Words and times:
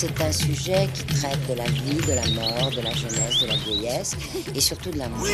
c'est 0.00 0.20
un 0.20 0.30
sujet 0.30 0.88
qui 0.94 1.02
traite 1.06 1.44
de 1.48 1.54
la 1.54 1.64
vie, 1.64 1.96
de 1.96 2.12
la 2.12 2.40
mort, 2.40 2.70
de 2.70 2.80
la 2.82 2.92
jeunesse, 2.92 3.40
de 3.42 3.48
la 3.48 3.56
vieillesse 3.56 4.16
et 4.54 4.60
surtout 4.60 4.90
de 4.90 4.98
l'amour. 4.98 5.26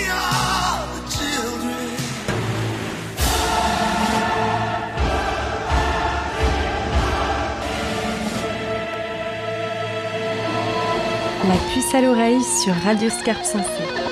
La 11.47 11.57
puce 11.75 11.95
à 11.95 12.01
l'oreille 12.01 12.43
sur 12.43 12.75
Radio 12.85 13.11
Scarpe 13.11 13.45
Sensée. 13.45 14.04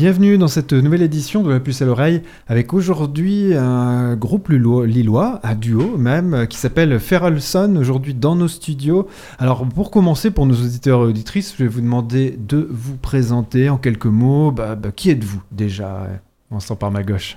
Bienvenue 0.00 0.38
dans 0.38 0.48
cette 0.48 0.72
nouvelle 0.72 1.02
édition 1.02 1.42
de 1.42 1.50
La 1.50 1.60
puce 1.60 1.82
à 1.82 1.84
l'oreille 1.84 2.22
avec 2.48 2.72
aujourd'hui 2.72 3.52
un 3.52 4.16
groupe 4.16 4.48
lillois, 4.48 5.40
un 5.42 5.54
duo 5.54 5.98
même, 5.98 6.46
qui 6.46 6.56
s'appelle 6.56 6.98
Feralson 6.98 7.76
aujourd'hui 7.76 8.14
dans 8.14 8.34
nos 8.34 8.48
studios. 8.48 9.08
Alors 9.38 9.68
pour 9.68 9.90
commencer, 9.90 10.30
pour 10.30 10.46
nos 10.46 10.54
auditeurs 10.54 11.02
et 11.02 11.04
auditrices, 11.04 11.54
je 11.54 11.64
vais 11.64 11.68
vous 11.68 11.82
demander 11.82 12.30
de 12.30 12.66
vous 12.70 12.96
présenter 12.96 13.68
en 13.68 13.76
quelques 13.76 14.06
mots. 14.06 14.52
Bah, 14.52 14.74
bah, 14.74 14.90
qui 14.90 15.10
êtes-vous 15.10 15.42
déjà 15.52 16.06
On 16.50 16.60
sent 16.60 16.76
par 16.80 16.90
ma 16.90 17.02
gauche? 17.02 17.36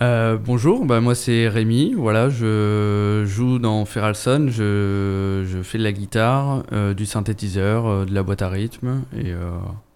Euh, 0.00 0.38
bonjour, 0.38 0.84
bah, 0.84 1.00
moi 1.00 1.16
c'est 1.16 1.48
Rémi, 1.48 1.94
voilà, 1.94 2.28
je 2.28 3.24
joue 3.26 3.58
dans 3.58 3.84
Feralson, 3.84 4.46
je, 4.46 5.44
je 5.44 5.60
fais 5.64 5.78
de 5.78 5.82
la 5.82 5.90
guitare, 5.90 6.62
euh, 6.72 6.94
du 6.94 7.04
synthétiseur, 7.04 7.86
euh, 7.88 8.04
de 8.04 8.14
la 8.14 8.22
boîte 8.22 8.42
à 8.42 8.48
rythme, 8.48 9.02
et, 9.18 9.32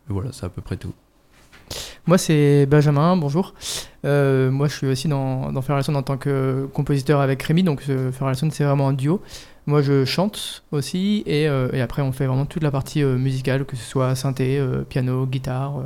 voilà, 0.09 0.30
c'est 0.32 0.45
à 0.45 0.48
peu 0.48 0.60
près 0.60 0.76
tout. 0.76 0.92
Moi 2.06 2.18
c'est 2.18 2.66
Benjamin, 2.66 3.16
bonjour. 3.16 3.54
moi 4.04 4.68
je 4.68 4.74
suis 4.74 4.86
aussi 4.86 5.09
dans, 5.09 5.52
dans 5.52 5.62
Feralson 5.62 5.95
en 5.95 6.02
tant 6.02 6.16
que 6.16 6.68
compositeur 6.73 7.20
avec 7.20 7.42
Rémi, 7.42 7.62
donc 7.62 7.82
Feralson 8.12 8.48
c'est 8.51 8.65
vraiment 8.65 8.88
un 8.88 8.93
duo. 8.93 9.23
Moi 9.66 9.80
je 9.80 10.04
chante 10.04 10.65
aussi, 10.73 11.23
et, 11.26 11.45
et, 11.45 11.80
après 11.80 12.02
on 12.02 12.12
fait 12.12 12.26
vraiment 12.26 12.45
toute 12.45 12.62
la 12.62 12.70
partie 12.70 13.02
musicale, 13.02 13.65
que 13.65 13.76
ce 13.76 13.85
soit 13.85 14.15
synthé, 14.15 14.62
piano, 14.90 15.24
guitare, 15.26 15.82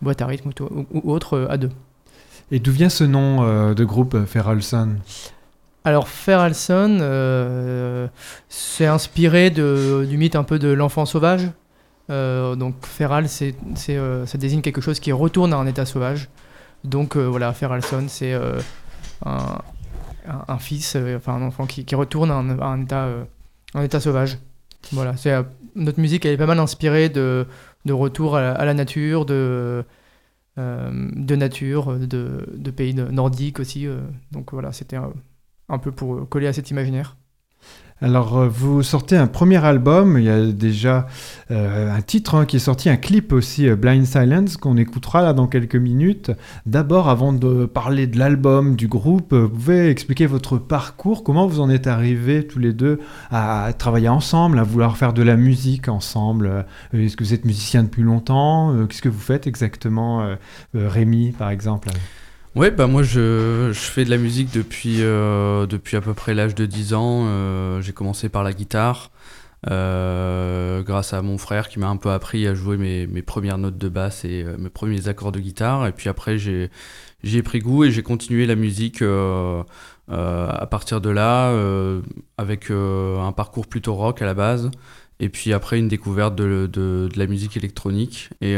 boîte 0.00 0.22
à 0.22 0.26
rythme 0.26 0.50
ou, 0.60 0.86
ou 0.92 1.12
autre 1.12 1.46
à 1.50 1.58
deux. 1.58 1.70
Et 2.50 2.60
d'où 2.60 2.72
vient 2.72 2.88
ce 2.88 3.04
nom 3.04 3.42
euh, 3.42 3.74
de 3.74 3.84
groupe 3.84 4.14
euh, 4.14 4.26
Feralson 4.26 4.96
alors 5.84 6.08
Feralson, 6.08 6.98
euh, 7.00 8.08
c'est 8.50 8.84
inspiré 8.84 9.48
de, 9.48 10.04
du 10.06 10.18
mythe 10.18 10.36
un 10.36 10.42
peu 10.42 10.58
de 10.58 10.68
l'enfant 10.68 11.06
sauvage. 11.06 11.48
Donc 12.08 12.86
Feral, 12.86 13.28
c'est, 13.28 13.54
ça 13.76 14.38
désigne 14.38 14.62
quelque 14.62 14.80
chose 14.80 15.00
qui 15.00 15.12
retourne 15.12 15.52
à 15.52 15.56
un 15.56 15.66
état 15.66 15.84
sauvage. 15.84 16.28
Donc 16.84 17.16
voilà, 17.16 17.52
Feralson, 17.52 18.06
c'est 18.08 18.34
un, 19.24 20.58
fils, 20.58 20.96
enfin 21.16 21.34
un 21.34 21.42
enfant 21.42 21.66
qui, 21.66 21.94
retourne 21.94 22.30
à 22.30 22.36
un, 22.36 22.82
état, 22.82 23.08
un 23.74 23.82
état 23.82 24.00
sauvage. 24.00 24.38
Voilà, 24.92 25.14
notre 25.74 26.00
musique 26.00 26.24
elle 26.24 26.32
est 26.32 26.38
pas 26.38 26.46
mal 26.46 26.58
inspirée 26.58 27.08
de, 27.08 27.46
de 27.84 27.92
retour 27.92 28.36
à 28.36 28.64
la 28.64 28.74
nature, 28.74 29.24
de, 29.26 29.84
euh, 30.58 30.90
nature, 31.36 31.98
de, 31.98 32.70
pays 32.70 32.94
nordiques 32.94 33.60
aussi. 33.60 33.86
Euh. 33.86 34.00
donc 34.32 34.52
voilà, 34.52 34.72
c'était 34.72 34.96
un, 34.96 35.78
peu 35.78 35.92
pour 35.92 36.28
coller 36.28 36.46
à 36.46 36.52
cet 36.52 36.70
imaginaire. 36.70 37.16
Alors, 38.00 38.38
euh, 38.38 38.48
vous 38.48 38.84
sortez 38.84 39.16
un 39.16 39.26
premier 39.26 39.64
album, 39.64 40.18
il 40.18 40.24
y 40.24 40.30
a 40.30 40.52
déjà 40.52 41.08
euh, 41.50 41.92
un 41.92 42.00
titre 42.00 42.36
hein, 42.36 42.46
qui 42.46 42.56
est 42.56 42.60
sorti, 42.60 42.88
un 42.88 42.96
clip 42.96 43.32
aussi, 43.32 43.68
euh, 43.68 43.74
Blind 43.74 44.06
Silence, 44.06 44.56
qu'on 44.56 44.76
écoutera 44.76 45.20
là 45.20 45.32
dans 45.32 45.48
quelques 45.48 45.74
minutes. 45.74 46.30
D'abord, 46.64 47.08
avant 47.08 47.32
de 47.32 47.66
parler 47.66 48.06
de 48.06 48.16
l'album, 48.16 48.76
du 48.76 48.86
groupe, 48.86 49.34
vous 49.34 49.48
pouvez 49.48 49.90
expliquer 49.90 50.26
votre 50.26 50.58
parcours, 50.58 51.24
comment 51.24 51.48
vous 51.48 51.58
en 51.58 51.68
êtes 51.70 51.88
arrivés 51.88 52.46
tous 52.46 52.60
les 52.60 52.72
deux 52.72 53.00
à 53.32 53.72
travailler 53.76 54.08
ensemble, 54.08 54.60
à 54.60 54.62
vouloir 54.62 54.96
faire 54.96 55.12
de 55.12 55.22
la 55.22 55.36
musique 55.36 55.88
ensemble? 55.88 56.66
Est-ce 56.92 57.16
que 57.16 57.24
vous 57.24 57.34
êtes 57.34 57.44
musicien 57.44 57.82
depuis 57.82 58.02
longtemps? 58.02 58.72
Qu'est-ce 58.88 59.02
que 59.02 59.08
vous 59.08 59.18
faites 59.18 59.48
exactement 59.48 60.36
Rémi, 60.72 61.32
par 61.32 61.50
exemple? 61.50 61.88
Ouais, 62.58 62.72
bah 62.72 62.88
moi 62.88 63.04
je, 63.04 63.70
je, 63.72 63.78
fais 63.78 64.04
de 64.04 64.10
la 64.10 64.16
musique 64.16 64.52
depuis, 64.52 64.96
euh, 65.02 65.64
depuis 65.66 65.96
à 65.96 66.00
peu 66.00 66.12
près 66.12 66.34
l'âge 66.34 66.56
de 66.56 66.66
10 66.66 66.92
ans. 66.92 67.22
Euh, 67.26 67.80
j'ai 67.82 67.92
commencé 67.92 68.28
par 68.28 68.42
la 68.42 68.52
guitare, 68.52 69.12
euh, 69.70 70.82
grâce 70.82 71.12
à 71.12 71.22
mon 71.22 71.38
frère 71.38 71.68
qui 71.68 71.78
m'a 71.78 71.86
un 71.86 71.96
peu 71.96 72.10
appris 72.10 72.48
à 72.48 72.54
jouer 72.54 72.76
mes, 72.76 73.06
mes 73.06 73.22
premières 73.22 73.58
notes 73.58 73.78
de 73.78 73.88
basse 73.88 74.24
et 74.24 74.44
mes 74.58 74.70
premiers 74.70 75.06
accords 75.06 75.30
de 75.30 75.38
guitare. 75.38 75.86
Et 75.86 75.92
puis 75.92 76.08
après, 76.08 76.36
j'ai 76.36 77.42
pris 77.44 77.60
goût 77.60 77.84
et 77.84 77.92
j'ai 77.92 78.02
continué 78.02 78.44
la 78.44 78.56
musique 78.56 79.04
à 80.08 80.66
partir 80.68 81.00
de 81.00 81.10
là, 81.10 81.54
avec 82.38 82.72
un 82.72 83.32
parcours 83.36 83.68
plutôt 83.68 83.94
rock 83.94 84.20
à 84.20 84.26
la 84.26 84.34
base. 84.34 84.72
Et 85.20 85.28
puis 85.28 85.52
après, 85.52 85.78
une 85.78 85.88
découverte 85.88 86.36
de, 86.36 86.68
de, 86.72 87.08
de 87.12 87.18
la 87.18 87.26
musique 87.26 87.56
électronique. 87.56 88.30
Et 88.40 88.56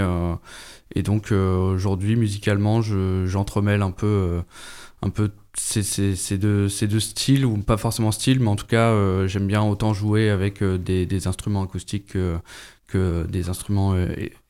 et 0.94 1.02
donc 1.02 1.32
euh, 1.32 1.56
aujourd'hui, 1.56 2.16
musicalement, 2.16 2.82
j'entremêle 2.82 3.82
un 3.82 3.90
peu, 3.90 4.06
euh, 4.06 4.40
un 5.02 5.10
peu 5.10 5.30
ces, 5.54 5.82
ces, 5.82 6.16
ces, 6.16 6.38
deux, 6.38 6.68
ces 6.68 6.88
deux 6.88 7.00
styles, 7.00 7.46
ou 7.46 7.56
pas 7.58 7.76
forcément 7.76 8.12
style, 8.12 8.40
mais 8.40 8.48
en 8.48 8.56
tout 8.56 8.66
cas, 8.66 8.90
euh, 8.90 9.26
j'aime 9.26 9.46
bien 9.46 9.62
autant 9.62 9.94
jouer 9.94 10.30
avec 10.30 10.62
des, 10.62 11.06
des, 11.06 11.26
instruments 11.28 11.62
acoustiques 11.62 12.08
que, 12.08 12.38
que 12.88 13.24
des 13.28 13.48
instruments 13.48 13.94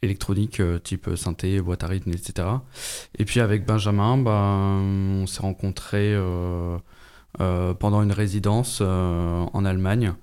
électroniques 0.02 0.62
type 0.82 1.10
synthé, 1.16 1.60
boîte 1.60 1.84
à 1.84 1.88
rythme, 1.88 2.12
etc. 2.12 2.48
Et 3.18 3.24
puis 3.26 3.40
avec 3.40 3.66
Benjamin, 3.66 4.16
ben, 4.16 5.22
on 5.22 5.26
s'est 5.26 5.42
rencontrés 5.42 6.16
pendant 7.34 8.02
une 8.02 8.12
résidence 8.12 8.80
en 8.80 9.64
Allemagne. 9.66 10.14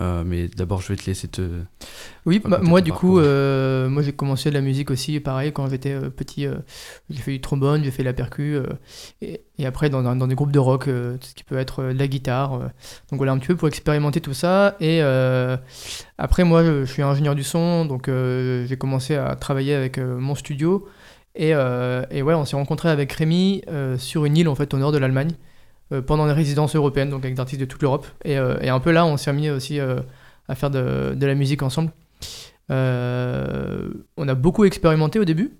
Euh, 0.00 0.22
mais 0.24 0.46
d'abord, 0.46 0.80
je 0.80 0.88
vais 0.88 0.96
te 0.96 1.04
laisser 1.06 1.26
te. 1.26 1.42
Oui, 2.24 2.40
bah, 2.44 2.60
moi, 2.62 2.80
du 2.80 2.92
coup, 2.92 3.18
euh, 3.18 3.88
moi, 3.88 4.02
j'ai 4.02 4.12
commencé 4.12 4.50
la 4.50 4.60
musique 4.60 4.90
aussi, 4.90 5.18
pareil, 5.18 5.52
quand 5.52 5.68
j'étais 5.68 5.92
euh, 5.92 6.10
petit. 6.10 6.46
j'ai 7.10 7.20
fait 7.20 7.32
du 7.32 7.40
trombone, 7.40 7.82
j'ai 7.82 7.90
fait 7.90 8.04
la 8.04 8.12
percu, 8.12 8.56
et, 9.20 9.42
et, 9.58 9.66
après, 9.66 9.90
dans, 9.90 10.02
dans, 10.02 10.26
des 10.28 10.34
groupes 10.36 10.52
de 10.52 10.60
rock, 10.60 10.84
ce 10.84 11.34
qui 11.34 11.42
peut 11.42 11.58
être 11.58 11.82
de 11.82 11.98
la 11.98 12.06
guitare. 12.06 12.58
donc 13.10 13.18
voilà, 13.18 13.32
un 13.32 13.38
petit 13.38 13.48
peu 13.48 13.56
pour 13.56 13.68
expérimenter 13.68 14.20
tout 14.20 14.34
ça. 14.34 14.76
Et 14.80 15.00
après, 16.18 16.44
moi, 16.44 16.64
je, 16.64 16.84
suis 16.84 17.02
ingénieur 17.02 17.34
du 17.34 17.44
son, 17.44 17.84
donc 17.84 18.06
j'ai 18.08 18.76
commencé 18.78 19.16
à 19.16 19.34
travailler 19.34 19.74
avec 19.74 19.98
mon 19.98 20.36
studio. 20.36 20.86
Et, 21.34 21.50
et 21.50 22.22
ouais, 22.22 22.34
on 22.34 22.44
s'est 22.44 22.56
rencontré 22.56 22.90
avec 22.90 23.12
Rémi 23.12 23.62
sur 23.98 24.24
une 24.24 24.36
île, 24.36 24.48
en 24.48 24.54
fait, 24.54 24.72
au 24.72 24.78
nord 24.78 24.92
de 24.92 24.98
l'Allemagne. 24.98 25.32
Euh, 25.92 26.02
pendant 26.02 26.26
les 26.26 26.32
résidences 26.32 26.76
européennes, 26.76 27.10
donc 27.10 27.24
avec 27.24 27.34
des 27.34 27.40
artistes 27.40 27.60
de 27.60 27.66
toute 27.66 27.82
l'Europe. 27.82 28.06
Et, 28.24 28.38
euh, 28.38 28.58
et, 28.60 28.68
un 28.68 28.78
peu 28.78 28.92
là, 28.92 29.04
on 29.04 29.16
s'est 29.16 29.32
mis 29.32 29.50
aussi 29.50 29.80
euh, 29.80 30.00
à 30.48 30.54
faire 30.54 30.70
de, 30.70 31.16
la 31.18 31.34
musique 31.34 31.62
ensemble. 31.62 31.90
on 32.68 34.28
a 34.28 34.34
beaucoup 34.34 34.64
expérimenté 34.64 35.18
au 35.18 35.24
début. 35.24 35.58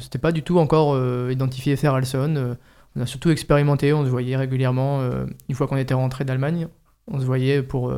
C'était 0.00 0.18
pas 0.18 0.30
du 0.30 0.42
tout 0.42 0.58
encore 0.58 0.96
identifié 1.30 1.74
faire 1.76 1.94
Alson. 1.94 2.56
on 2.94 3.00
a 3.00 3.06
surtout 3.06 3.30
expérimenté. 3.30 3.92
On 3.92 4.04
se 4.04 4.10
voyait 4.10 4.36
régulièrement. 4.36 5.02
une 5.48 5.54
fois 5.54 5.66
qu'on 5.66 5.76
était 5.76 5.94
rentré 5.94 6.24
d'Allemagne, 6.24 6.68
on 7.08 7.18
se 7.18 7.24
voyait 7.24 7.62
pour 7.62 7.92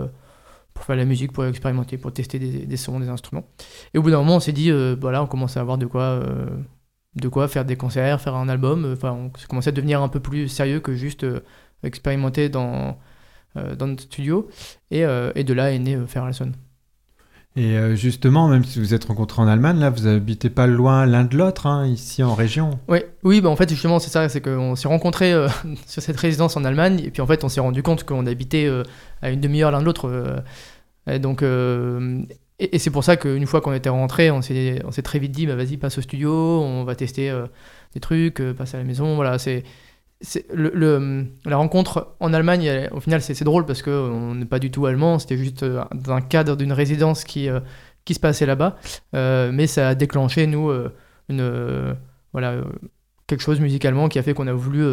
pour 0.74 0.84
faire 0.86 0.96
la 0.96 1.04
musique, 1.04 1.32
pour 1.32 1.44
expérimenter, 1.44 1.98
pour 1.98 2.14
tester 2.14 2.38
des, 2.38 2.76
sons, 2.78 2.98
des 2.98 3.10
instruments. 3.10 3.44
Et 3.92 3.98
au 3.98 4.02
bout 4.02 4.10
d'un 4.10 4.18
moment, 4.18 4.36
on 4.36 4.40
s'est 4.40 4.52
dit, 4.52 4.70
voilà, 4.98 5.22
on 5.22 5.26
commence 5.26 5.58
à 5.58 5.60
avoir 5.60 5.76
de 5.76 5.84
quoi 5.84 6.22
de 7.16 7.28
quoi 7.28 7.48
faire 7.48 7.64
des 7.64 7.76
concerts, 7.76 8.20
faire 8.20 8.34
un 8.34 8.48
album. 8.48 8.90
Enfin, 8.92 9.12
on 9.12 9.30
commençait 9.48 9.68
à 9.68 9.72
devenir 9.72 10.02
un 10.02 10.08
peu 10.08 10.20
plus 10.20 10.48
sérieux 10.48 10.80
que 10.80 10.94
juste 10.94 11.24
euh, 11.24 11.40
expérimenter 11.82 12.48
dans, 12.48 12.98
euh, 13.56 13.74
dans 13.76 13.86
notre 13.86 14.02
studio. 14.02 14.48
Et, 14.90 15.04
euh, 15.04 15.32
et, 15.34 15.44
de 15.44 15.52
là 15.52 15.72
est 15.72 15.78
né 15.78 15.98
Faire 16.06 16.24
Alson. 16.24 16.52
Et 17.54 17.76
justement, 17.96 18.48
même 18.48 18.64
si 18.64 18.78
vous 18.78 18.94
êtes 18.94 19.04
rencontrés 19.04 19.42
en 19.42 19.46
Allemagne, 19.46 19.78
là, 19.78 19.90
vous 19.90 20.06
habitez 20.06 20.48
pas 20.48 20.66
loin 20.66 21.04
l'un 21.04 21.24
de 21.24 21.36
l'autre, 21.36 21.66
hein, 21.66 21.86
ici 21.86 22.22
en 22.22 22.34
région. 22.34 22.78
Oui, 22.88 23.00
oui, 23.24 23.42
bah 23.42 23.50
en 23.50 23.56
fait, 23.56 23.68
justement, 23.68 23.98
c'est 23.98 24.08
ça, 24.08 24.26
c'est 24.30 24.40
qu'on 24.40 24.74
s'est 24.74 24.88
rencontrés 24.88 25.34
sur 25.86 26.00
cette 26.00 26.18
résidence 26.18 26.56
en 26.56 26.64
Allemagne, 26.64 27.02
et 27.04 27.10
puis 27.10 27.20
en 27.20 27.26
fait, 27.26 27.44
on 27.44 27.50
s'est 27.50 27.60
rendu 27.60 27.82
compte 27.82 28.04
qu'on 28.04 28.24
habitait 28.24 28.72
à 29.20 29.28
une 29.28 29.42
demi-heure 29.42 29.70
l'un 29.70 29.80
de 29.80 29.84
l'autre. 29.84 30.42
donc, 31.20 31.44
et, 32.62 32.78
c'est 32.78 32.90
pour 32.90 33.04
ça 33.04 33.16
qu'une 33.16 33.46
fois 33.46 33.60
qu'on 33.60 33.72
était 33.72 33.88
rentré, 33.88 34.30
on 34.30 34.42
s'est 34.42 34.80
très 35.02 35.18
vite 35.18 35.32
dit, 35.32 35.46
bah, 35.46 35.56
vas-y, 35.56 35.76
passe 35.76 35.98
au 35.98 36.00
studio, 36.00 36.32
on 36.32 36.84
va 36.84 36.94
tester 36.94 37.30
euh, 37.30 37.46
des 37.94 38.00
trucs, 38.00 38.40
euh, 38.40 38.54
passe 38.54 38.74
à 38.74 38.78
la 38.78 38.84
maison. 38.84 39.16
Voilà, 39.16 39.38
c'est 39.38 39.64
le, 40.52 41.26
la 41.44 41.56
rencontre 41.56 42.14
en 42.20 42.32
Allemagne, 42.32 42.88
au 42.92 43.00
final, 43.00 43.20
c'est 43.20 43.42
drôle 43.42 43.66
parce 43.66 43.82
qu'on 43.82 44.34
n'est 44.36 44.46
pas 44.46 44.60
du 44.60 44.70
tout 44.70 44.86
allemand, 44.86 45.18
c'était 45.18 45.36
juste 45.36 45.64
euh, 45.64 45.82
dans 45.92 46.12
un 46.12 46.20
cadre 46.20 46.56
d'une 46.56 46.72
résidence 46.72 47.24
qui, 47.24 47.48
se 48.08 48.20
passait 48.20 48.46
là-bas. 48.46 48.76
mais 49.12 49.66
ça 49.66 49.88
a 49.88 49.94
déclenché, 49.94 50.46
nous, 50.46 50.70
quelque 53.26 53.40
chose 53.40 53.60
musicalement 53.60 54.08
qui 54.08 54.18
a 54.18 54.22
fait 54.22 54.34
qu'on 54.34 54.46
a 54.46 54.52
voulu 54.52 54.84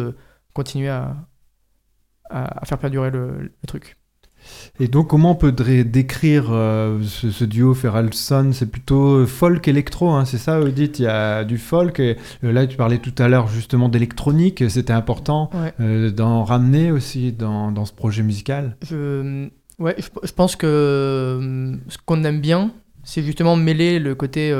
continuer 0.54 0.88
à, 0.88 1.16
faire 2.64 2.78
perdurer 2.78 3.10
le 3.10 3.52
truc. 3.66 3.99
Et 4.80 4.88
donc, 4.88 5.08
comment 5.08 5.32
on 5.32 5.34
peut 5.34 5.52
décrire 5.52 6.46
euh, 6.50 7.02
ce, 7.02 7.44
duo 7.44 7.74
Ferrelson 7.74 8.50
C'est 8.54 8.70
plutôt 8.70 9.26
folk 9.26 9.68
électro, 9.68 10.08
hein, 10.08 10.24
c'est 10.24 10.38
ça, 10.38 10.58
Edith 10.60 10.98
Il 10.98 11.02
y 11.02 11.06
a 11.06 11.44
du 11.44 11.58
folk. 11.58 12.00
Et, 12.00 12.16
euh, 12.44 12.50
là, 12.50 12.66
tu 12.66 12.78
parlais 12.78 12.96
tout 12.96 13.14
à 13.18 13.28
l'heure 13.28 13.46
justement 13.48 13.90
d'électronique. 13.90 14.64
C'était 14.70 14.94
important 14.94 15.50
euh, 15.80 16.10
d'en 16.10 16.44
ramener 16.44 16.92
aussi 16.92 17.32
dans, 17.32 17.72
dans, 17.72 17.84
ce 17.84 17.92
projet 17.92 18.22
musical? 18.22 18.76
Je, 18.82 19.48
ouais, 19.78 19.96
je, 19.98 20.32
pense 20.32 20.56
que 20.56 21.78
ce 21.88 21.98
qu'on 22.06 22.24
aime 22.24 22.40
bien, 22.40 22.72
c'est 23.04 23.22
justement 23.22 23.56
mêler 23.56 23.98
le 23.98 24.14
côté 24.14 24.58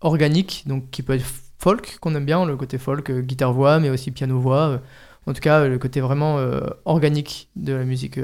organique, 0.00 0.62
donc 0.66 0.90
qui 0.90 1.02
peut 1.02 1.14
être 1.14 1.26
folk, 1.58 1.98
qu'on 2.00 2.14
aime 2.14 2.24
bien, 2.24 2.44
le 2.44 2.56
côté 2.56 2.78
folk, 2.78 3.10
guitare-voix, 3.10 3.80
mais 3.80 3.90
aussi 3.90 4.12
piano-voix. 4.12 4.80
en 5.26 5.32
tout 5.32 5.40
cas, 5.40 5.66
le 5.66 5.78
côté 5.78 6.00
vraiment 6.00 6.38
organique 6.84 7.48
de 7.56 7.72
la 7.72 7.84
musique 7.84 8.20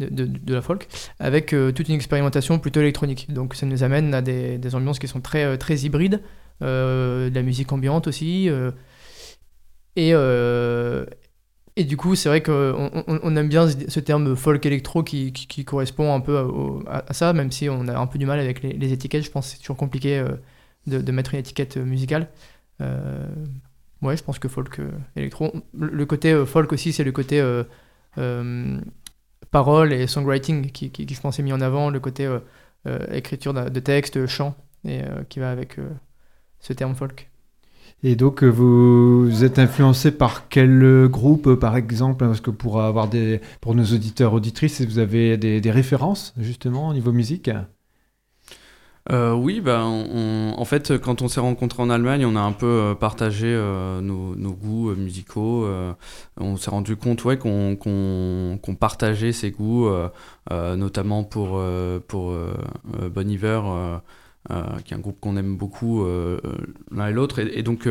de, 0.00 0.54
la 0.54 0.62
folk, 0.62 0.88
avec 1.18 1.52
euh, 1.52 1.72
toute 1.72 1.88
une 1.88 1.94
expérimentation 1.94 2.58
plutôt 2.58 2.80
électronique. 2.80 3.32
Donc 3.32 3.54
ça 3.54 3.66
nous 3.66 3.82
amène 3.82 4.14
à 4.14 4.22
des, 4.22 4.74
ambiances 4.74 4.98
qui 4.98 5.08
sont 5.08 5.20
très, 5.20 5.44
euh, 5.44 5.56
très 5.56 5.76
hybrides, 5.80 6.22
euh, 6.62 7.30
de 7.30 7.34
la 7.34 7.42
musique 7.42 7.72
ambiante 7.72 8.06
aussi. 8.06 8.48
et, 9.96 10.12
et 11.76 11.84
du 11.84 11.96
coup, 11.96 12.16
c'est 12.16 12.28
vrai 12.28 12.42
qu'on 12.42 12.90
on, 13.06 13.36
aime 13.36 13.48
bien 13.48 13.68
ce 13.68 14.00
terme 14.00 14.34
folk 14.34 14.64
électro 14.66 15.04
qui, 15.04 15.32
qui, 15.32 15.64
correspond 15.64 16.12
un 16.12 16.20
peu 16.20 16.36
à, 16.88 17.12
ça, 17.12 17.32
même 17.32 17.52
si 17.52 17.68
on 17.68 17.86
a 17.86 17.96
un 17.96 18.06
peu 18.06 18.18
du 18.18 18.26
mal 18.26 18.40
avec 18.40 18.62
les, 18.62 18.92
étiquettes. 18.92 19.24
Je 19.24 19.30
pense 19.30 19.46
que 19.46 19.52
c'est 19.52 19.58
toujours 19.60 19.76
compliqué 19.76 20.24
de, 20.86 21.00
de, 21.00 21.12
mettre 21.12 21.34
une 21.34 21.40
étiquette 21.40 21.76
musicale. 21.76 22.28
ouais, 22.80 24.16
je 24.16 24.22
pense 24.24 24.40
que 24.40 24.48
folk 24.48 24.80
électro. 25.14 25.52
Le 25.72 26.06
côté 26.06 26.44
folk 26.46 26.72
aussi, 26.72 26.92
c'est 26.92 27.04
le 27.04 27.12
côté 27.12 27.40
paroles 29.50 29.92
et 29.92 30.06
songwriting 30.06 30.70
qui, 30.70 30.90
qui, 30.90 31.06
je 31.08 31.20
pense 31.20 31.38
est 31.38 31.42
mis 31.42 31.52
en 31.52 31.60
avant, 31.60 31.90
le 31.90 32.00
côté 32.00 32.26
euh, 32.26 32.38
euh, 32.86 32.98
écriture 33.12 33.54
de 33.54 33.80
texte, 33.80 34.26
chant, 34.26 34.54
et 34.84 35.02
euh, 35.02 35.22
qui 35.28 35.40
va 35.40 35.50
avec 35.50 35.76
ce 36.60 36.72
terme 36.72 36.94
folk. 36.94 37.30
Et 38.04 38.14
donc, 38.14 38.44
vous 38.44 39.42
êtes 39.42 39.58
influencé 39.58 40.12
par 40.12 40.48
quel 40.48 41.08
groupe, 41.08 41.54
par 41.54 41.76
exemple? 41.76 42.26
Parce 42.26 42.40
que 42.40 42.50
pour 42.50 42.80
avoir 42.80 43.08
des, 43.08 43.40
pour 43.60 43.74
nos 43.74 43.84
auditeurs 43.84 44.34
auditrices, 44.34 44.80
vous 44.82 45.00
avez 45.00 45.36
des 45.36 45.70
références 45.70 46.32
justement 46.38 46.88
au 46.88 46.94
niveau 46.94 47.10
musique? 47.10 47.50
Euh, 49.10 49.32
oui, 49.32 49.60
bah, 49.60 49.84
en 49.84 50.64
fait, 50.64 50.98
quand 50.98 51.22
on 51.22 51.28
s'est 51.28 51.40
rencontrés 51.40 51.82
en 51.82 51.88
Allemagne, 51.88 52.26
on 52.26 52.36
a 52.36 52.40
un 52.40 52.52
peu 52.52 52.66
euh, 52.66 52.94
partagé 52.94 53.46
euh, 53.48 54.00
nos, 54.02 54.52
goûts 54.52 54.94
musicaux. 54.94 55.66
on 56.36 56.56
s'est 56.56 56.70
rendu 56.70 56.96
compte 56.96 57.24
ouais, 57.24 57.38
qu'on 57.38 58.76
partageait 58.78 59.32
ces 59.32 59.50
goûts, 59.50 59.88
notamment 60.50 61.24
pour, 61.24 61.62
pour 62.06 62.34
Bon 62.84 63.30
Iver, 63.30 63.60
qui 64.84 64.94
est 64.94 64.96
un 64.96 65.00
groupe 65.00 65.20
qu'on 65.20 65.36
aime 65.36 65.56
beaucoup 65.56 66.06
l'un 66.90 67.08
et 67.08 67.12
l'autre. 67.12 67.38
Et, 67.38 67.62
donc, 67.62 67.88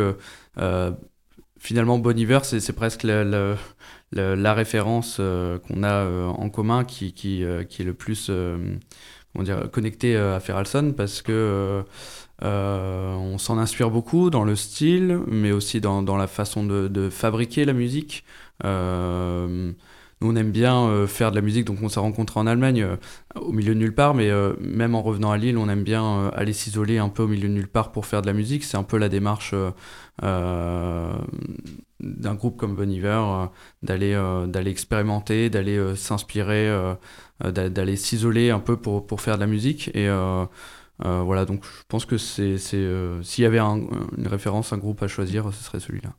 finalement, 1.57 1.97
Bon 1.97 2.17
Iver, 2.17 2.39
c'est 2.43 2.73
presque 2.73 3.03
la, 3.03 4.53
référence 4.53 5.17
qu'on 5.17 5.83
a 5.83 6.05
en 6.05 6.49
commun 6.49 6.83
qui, 6.83 7.41
est 7.43 7.79
le 7.83 7.93
plus 7.93 8.29
on 9.37 9.43
dire, 9.43 9.69
connecté 9.71 10.15
euh, 10.15 10.35
à 10.35 10.39
Feralson 10.39 10.93
parce 10.95 11.21
que 11.21 11.31
euh, 11.31 11.83
euh, 12.43 13.13
on 13.13 13.37
s'en 13.37 13.57
inspire 13.57 13.89
beaucoup 13.89 14.29
dans 14.29 14.43
le 14.43 14.55
style, 14.55 15.19
mais 15.27 15.51
aussi 15.51 15.79
dans, 15.79 16.17
la 16.17 16.27
façon 16.27 16.65
de, 16.65 16.87
de, 16.87 17.09
fabriquer 17.09 17.65
la 17.65 17.73
musique. 17.73 18.23
nous, 18.63 18.69
on 20.21 20.35
aime 20.35 20.51
bien 20.51 21.05
faire 21.07 21.31
de 21.31 21.35
la 21.35 21.41
musique, 21.41 21.65
donc 21.65 21.77
on 21.81 21.89
s'est 21.89 21.99
rencontrés 21.99 22.39
en 22.39 22.47
Allemagne, 22.47 22.85
au 23.35 23.51
milieu 23.51 23.73
de 23.73 23.79
nulle 23.79 23.93
part, 23.93 24.13
mais 24.13 24.29
même 24.59 24.93
en 24.93 25.01
revenant 25.01 25.31
à 25.31 25.37
Lille, 25.37 25.57
on 25.57 25.69
aime 25.69 25.83
bien 25.83 26.29
aller 26.35 26.53
s'isoler 26.53 26.97
un 26.99 27.09
peu 27.09 27.23
au 27.23 27.27
milieu 27.27 27.47
de 27.47 27.53
nulle 27.53 27.67
part 27.67 27.91
pour 27.91 28.05
faire 28.05 28.21
de 28.21 28.27
la 28.27 28.33
musique. 28.33 28.63
C'est 28.63 28.77
un 28.77 28.83
peu 28.83 28.97
la 28.97 29.09
démarche 29.09 29.55
d'un 31.99 32.35
groupe 32.35 32.57
comme 32.57 32.75
Bon 32.75 32.89
Iver, 32.89 33.47
d'aller 33.83 34.13
d'aller 34.47 34.71
expérimenter, 34.71 35.49
d'aller 35.49 35.95
s'inspirer 35.95 36.95
euh, 37.45 37.51
d'aller 37.51 37.95
s'isoler 37.97 38.49
un 38.49 38.59
peu 38.59 38.77
pour, 38.77 39.05
pour, 39.05 39.21
faire 39.21 39.35
de 39.35 39.41
la 39.41 39.47
musique. 39.47 39.89
Et 39.93 40.07
euh, 40.07 40.43
euh, 41.05 41.21
voilà, 41.21 41.45
donc 41.45 41.63
je 41.63 41.83
pense 41.87 42.05
que 42.05 42.17
c'est 42.17 42.57
s'il 42.57 43.43
y 43.43 43.45
avait 43.45 43.59
une 43.59 44.27
référence, 44.27 44.73
un 44.73 44.77
groupe 44.77 45.03
à 45.03 45.07
choisir, 45.07 45.53
ce 45.53 45.63
serait 45.63 45.79
celui-là. 45.79 46.09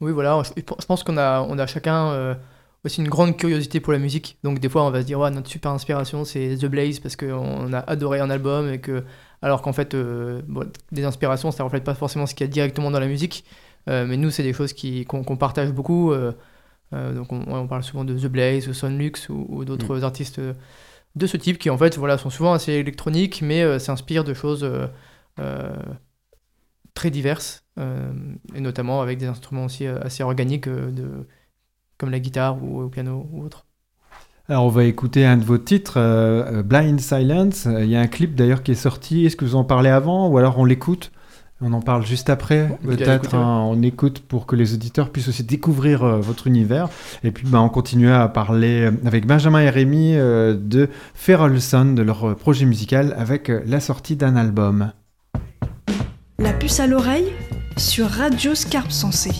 Oui, 0.00 0.12
voilà, 0.12 0.42
je, 0.56 0.86
pense 0.86 1.04
qu'on 1.04 1.18
a, 1.18 1.42
on 1.42 1.58
a 1.58 1.66
chacun 1.66 2.38
aussi 2.84 3.02
une 3.02 3.08
grande 3.08 3.36
curiosité 3.36 3.80
pour 3.80 3.92
la 3.92 3.98
musique. 3.98 4.38
Donc 4.42 4.60
des 4.60 4.70
fois, 4.70 4.82
on 4.84 4.90
va 4.90 5.02
se 5.02 5.06
dire, 5.06 5.20
ouais, 5.20 5.30
notre 5.30 5.50
super 5.50 5.72
inspiration, 5.72 6.24
c'est 6.24 6.56
The 6.56 6.64
Blaze 6.64 7.00
parce 7.00 7.16
qu'on 7.16 7.70
a 7.74 7.80
adoré 7.80 8.20
un 8.20 8.30
album 8.30 8.72
et 8.72 8.80
que, 8.80 9.04
alors 9.42 9.60
qu'en 9.60 9.74
fait, 9.74 9.94
des 9.94 11.04
inspirations, 11.04 11.50
ça 11.50 11.64
reflète 11.64 11.84
pas 11.84 11.94
forcément 11.94 12.24
ce 12.24 12.34
qu'il 12.34 12.46
y 12.46 12.48
a 12.48 12.50
directement 12.50 12.90
dans 12.90 13.00
la 13.00 13.08
musique. 13.08 13.44
Mais 13.86 14.16
nous, 14.16 14.30
c'est 14.30 14.42
des 14.42 14.52
choses 14.52 14.74
qu'on 15.06 15.36
partage 15.36 15.72
beaucoup. 15.72 16.12
Euh, 16.92 17.14
donc 17.14 17.32
on, 17.32 17.66
parle 17.68 17.84
souvent 17.84 18.04
de 18.04 18.18
The 18.18 18.26
Blaze, 18.26 18.66
de 18.66 18.72
Sonlux 18.72 19.28
ou, 19.28 19.46
ou 19.48 19.64
d'autres 19.64 19.98
mm. 19.98 20.04
artistes 20.04 20.38
euh, 20.40 20.54
de 21.14 21.26
ce 21.26 21.36
type 21.36 21.58
qui 21.58 21.70
en 21.70 21.78
fait 21.78 21.96
voilà, 21.96 22.18
sont 22.18 22.30
souvent 22.30 22.52
assez 22.52 22.72
électroniques 22.72 23.42
mais 23.42 23.62
euh, 23.62 23.78
s'inspirent 23.78 24.24
de 24.24 24.34
choses 24.34 24.68
très 26.92 27.10
diverses 27.10 27.64
et 28.54 28.60
notamment 28.60 29.00
avec 29.00 29.16
des 29.16 29.26
instruments 29.26 29.64
aussi 29.64 29.86
assez 29.86 30.22
organiques 30.22 30.68
de, 30.68 31.26
comme 31.96 32.10
la 32.10 32.20
guitare 32.20 32.62
ou, 32.62 32.82
le 32.82 32.90
piano 32.90 33.26
ou 33.32 33.42
autre. 33.42 33.64
Alors 34.50 34.64
on 34.64 34.68
va 34.68 34.84
écouter 34.84 35.24
un 35.24 35.38
de 35.38 35.44
vos 35.44 35.56
titres, 35.56 35.98
Blind 36.62 37.00
Silence. 37.00 37.66
Il 37.66 37.88
y 37.88 37.96
a 37.96 38.00
un 38.00 38.06
clip 38.06 38.34
d'ailleurs 38.34 38.62
qui 38.62 38.72
est 38.72 38.74
sorti. 38.74 39.24
Est-ce 39.24 39.36
que 39.36 39.46
vous 39.46 39.54
en 39.54 39.64
parlez 39.64 39.88
avant 39.88 40.28
ou 40.28 40.36
alors 40.36 40.58
on 40.58 40.66
l'écoute? 40.66 41.10
On 41.62 41.72
en 41.72 41.80
parle 41.80 42.06
juste 42.06 42.30
après, 42.30 42.78
peut-être. 42.82 43.34
Hein, 43.34 43.66
on 43.68 43.82
écoute 43.82 44.20
pour 44.20 44.46
que 44.46 44.56
les 44.56 44.72
auditeurs 44.72 45.10
puissent 45.10 45.28
aussi 45.28 45.44
découvrir 45.44 46.02
euh, 46.02 46.18
votre 46.18 46.46
univers. 46.46 46.88
Et 47.22 47.30
puis, 47.30 47.46
bah, 47.46 47.60
on 47.60 47.68
continue 47.68 48.10
à 48.10 48.26
parler 48.28 48.86
euh, 48.86 48.92
avec 49.04 49.26
Benjamin 49.26 49.60
et 49.60 49.70
Rémi 49.70 50.14
euh, 50.14 50.56
de 50.58 50.88
Feral 51.14 51.60
Son, 51.60 51.92
de 51.92 52.02
leur 52.02 52.34
projet 52.36 52.64
musical, 52.64 53.14
avec 53.18 53.52
la 53.66 53.80
sortie 53.80 54.16
d'un 54.16 54.36
album. 54.36 54.92
La 56.38 56.52
puce 56.54 56.80
à 56.80 56.86
l'oreille 56.86 57.30
sur 57.76 58.06
Radio 58.08 58.54
Scarpe 58.54 58.90
Sensée. 58.90 59.32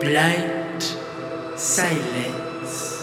blind 0.00 0.82
silence. 1.56 2.99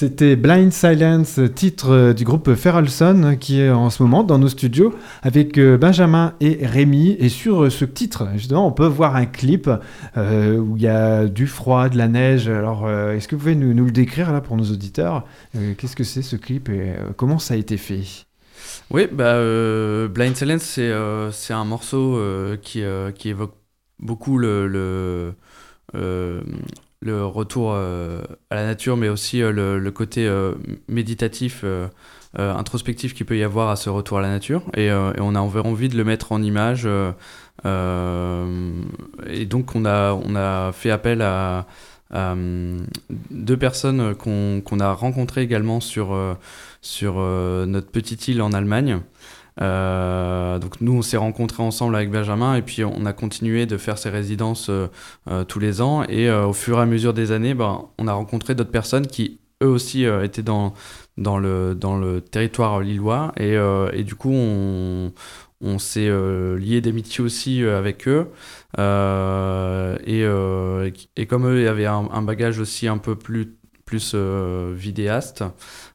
C'était 0.00 0.34
Blind 0.34 0.72
Silence, 0.72 1.38
titre 1.54 1.90
euh, 1.90 2.12
du 2.14 2.24
groupe 2.24 2.54
Feralson, 2.54 3.36
qui 3.38 3.60
est 3.60 3.68
en 3.68 3.90
ce 3.90 4.02
moment 4.02 4.24
dans 4.24 4.38
nos 4.38 4.48
studios 4.48 4.94
avec 5.20 5.58
euh, 5.58 5.76
Benjamin 5.76 6.32
et 6.40 6.64
Rémi. 6.64 7.16
Et 7.18 7.28
sur 7.28 7.64
euh, 7.64 7.68
ce 7.68 7.84
titre, 7.84 8.26
justement, 8.32 8.66
on 8.66 8.72
peut 8.72 8.86
voir 8.86 9.14
un 9.14 9.26
clip 9.26 9.68
où 10.16 10.76
il 10.78 10.82
y 10.82 10.88
a 10.88 11.26
du 11.26 11.46
froid, 11.46 11.90
de 11.90 11.98
la 11.98 12.08
neige. 12.08 12.48
Alors, 12.48 12.90
est-ce 12.90 13.28
que 13.28 13.34
vous 13.34 13.40
pouvez 13.40 13.54
nous, 13.54 13.84
le 13.84 13.90
décrire 13.90 14.32
là 14.32 14.40
pour 14.40 14.56
nos 14.56 14.64
auditeurs? 14.64 15.26
Qu'est-ce 15.76 15.96
que 15.96 16.04
c'est 16.04 16.22
ce 16.22 16.36
clip 16.36 16.70
et 16.70 16.94
comment 17.18 17.38
ça 17.38 17.52
a 17.52 17.56
été 17.58 17.76
fait? 17.76 18.00
Oui, 18.90 19.06
bah, 19.12 19.34
Blind 20.08 20.34
Silence, 20.34 20.80
c'est 21.32 21.52
un 21.52 21.64
morceau 21.66 22.18
qui, 22.62 22.80
évoque 22.80 23.54
beaucoup 23.98 24.38
le 24.38 25.34
le 27.00 27.24
retour 27.24 27.72
euh, 27.72 28.20
à 28.50 28.56
la 28.56 28.66
nature, 28.66 28.96
mais 28.96 29.08
aussi 29.08 29.42
euh, 29.42 29.78
le, 29.78 29.90
côté 29.90 30.26
euh, 30.26 30.54
méditatif, 30.88 31.64
introspectif 32.36 33.14
qu'il 33.14 33.26
peut 33.26 33.38
y 33.38 33.42
avoir 33.42 33.70
à 33.70 33.76
ce 33.76 33.90
retour 33.90 34.18
à 34.18 34.20
la 34.20 34.28
nature. 34.28 34.62
Et, 34.76 34.92
on 34.92 35.34
a 35.34 35.40
envie 35.40 35.88
de 35.88 35.96
le 35.96 36.04
mettre 36.04 36.30
en 36.32 36.42
image. 36.42 36.86
et 36.86 37.14
donc 39.46 39.74
on 39.74 39.86
a, 39.86 40.70
fait 40.72 40.90
appel 40.90 41.22
à, 41.22 41.66
deux 43.30 43.56
personnes 43.56 44.14
qu'on 44.14 44.80
a 44.80 44.92
rencontrées 44.92 45.42
également 45.42 45.80
sur 45.80 46.14
notre 46.84 47.90
petite 47.90 48.28
île 48.28 48.42
en 48.42 48.52
Allemagne. 48.52 49.00
Euh, 49.62 50.58
donc 50.58 50.80
nous, 50.80 50.94
on 50.94 51.02
s'est 51.02 51.16
rencontrés 51.16 51.62
ensemble 51.62 51.94
avec 51.96 52.10
Benjamin 52.10 52.54
et 52.54 52.62
puis 52.62 52.84
on 52.84 53.04
a 53.04 53.12
continué 53.12 53.66
de 53.66 53.76
faire 53.76 53.98
ces 53.98 54.08
résidences 54.08 54.70
euh, 54.70 54.86
euh, 55.30 55.44
tous 55.44 55.58
les 55.58 55.80
ans. 55.80 56.04
Et 56.04 56.30
au 56.30 56.52
fur 56.52 56.78
et 56.78 56.82
à 56.82 56.86
mesure 56.86 57.14
des 57.14 57.32
années, 57.32 57.54
ben, 57.54 57.84
on 57.98 58.06
a 58.08 58.12
rencontré 58.12 58.54
d'autres 58.54 58.70
personnes 58.70 59.06
qui, 59.06 59.40
eux 59.62 59.68
aussi, 59.68 60.04
étaient 60.04 60.42
dans, 60.42 60.74
dans, 61.18 61.38
le, 61.38 61.74
dans 61.74 61.98
le 61.98 62.20
territoire 62.20 62.80
lillois. 62.80 63.32
Et, 63.36 63.54
et 63.92 64.04
du 64.04 64.14
coup, 64.14 64.32
on, 64.32 65.12
on 65.60 65.78
s'est 65.78 66.10
lié 66.58 66.80
d'amitié 66.80 67.22
aussi 67.22 67.62
avec 67.64 68.08
eux. 68.08 68.28
Et, 68.78 70.24
et, 71.16 71.26
comme 71.26 71.46
eux 71.46 71.68
avaient 71.68 71.86
un, 71.86 72.08
un, 72.10 72.22
bagage 72.22 72.58
aussi 72.58 72.88
un 72.88 72.98
peu 72.98 73.16
plus 73.16 73.56
plus 73.84 74.14
vidéaste, 74.14 75.42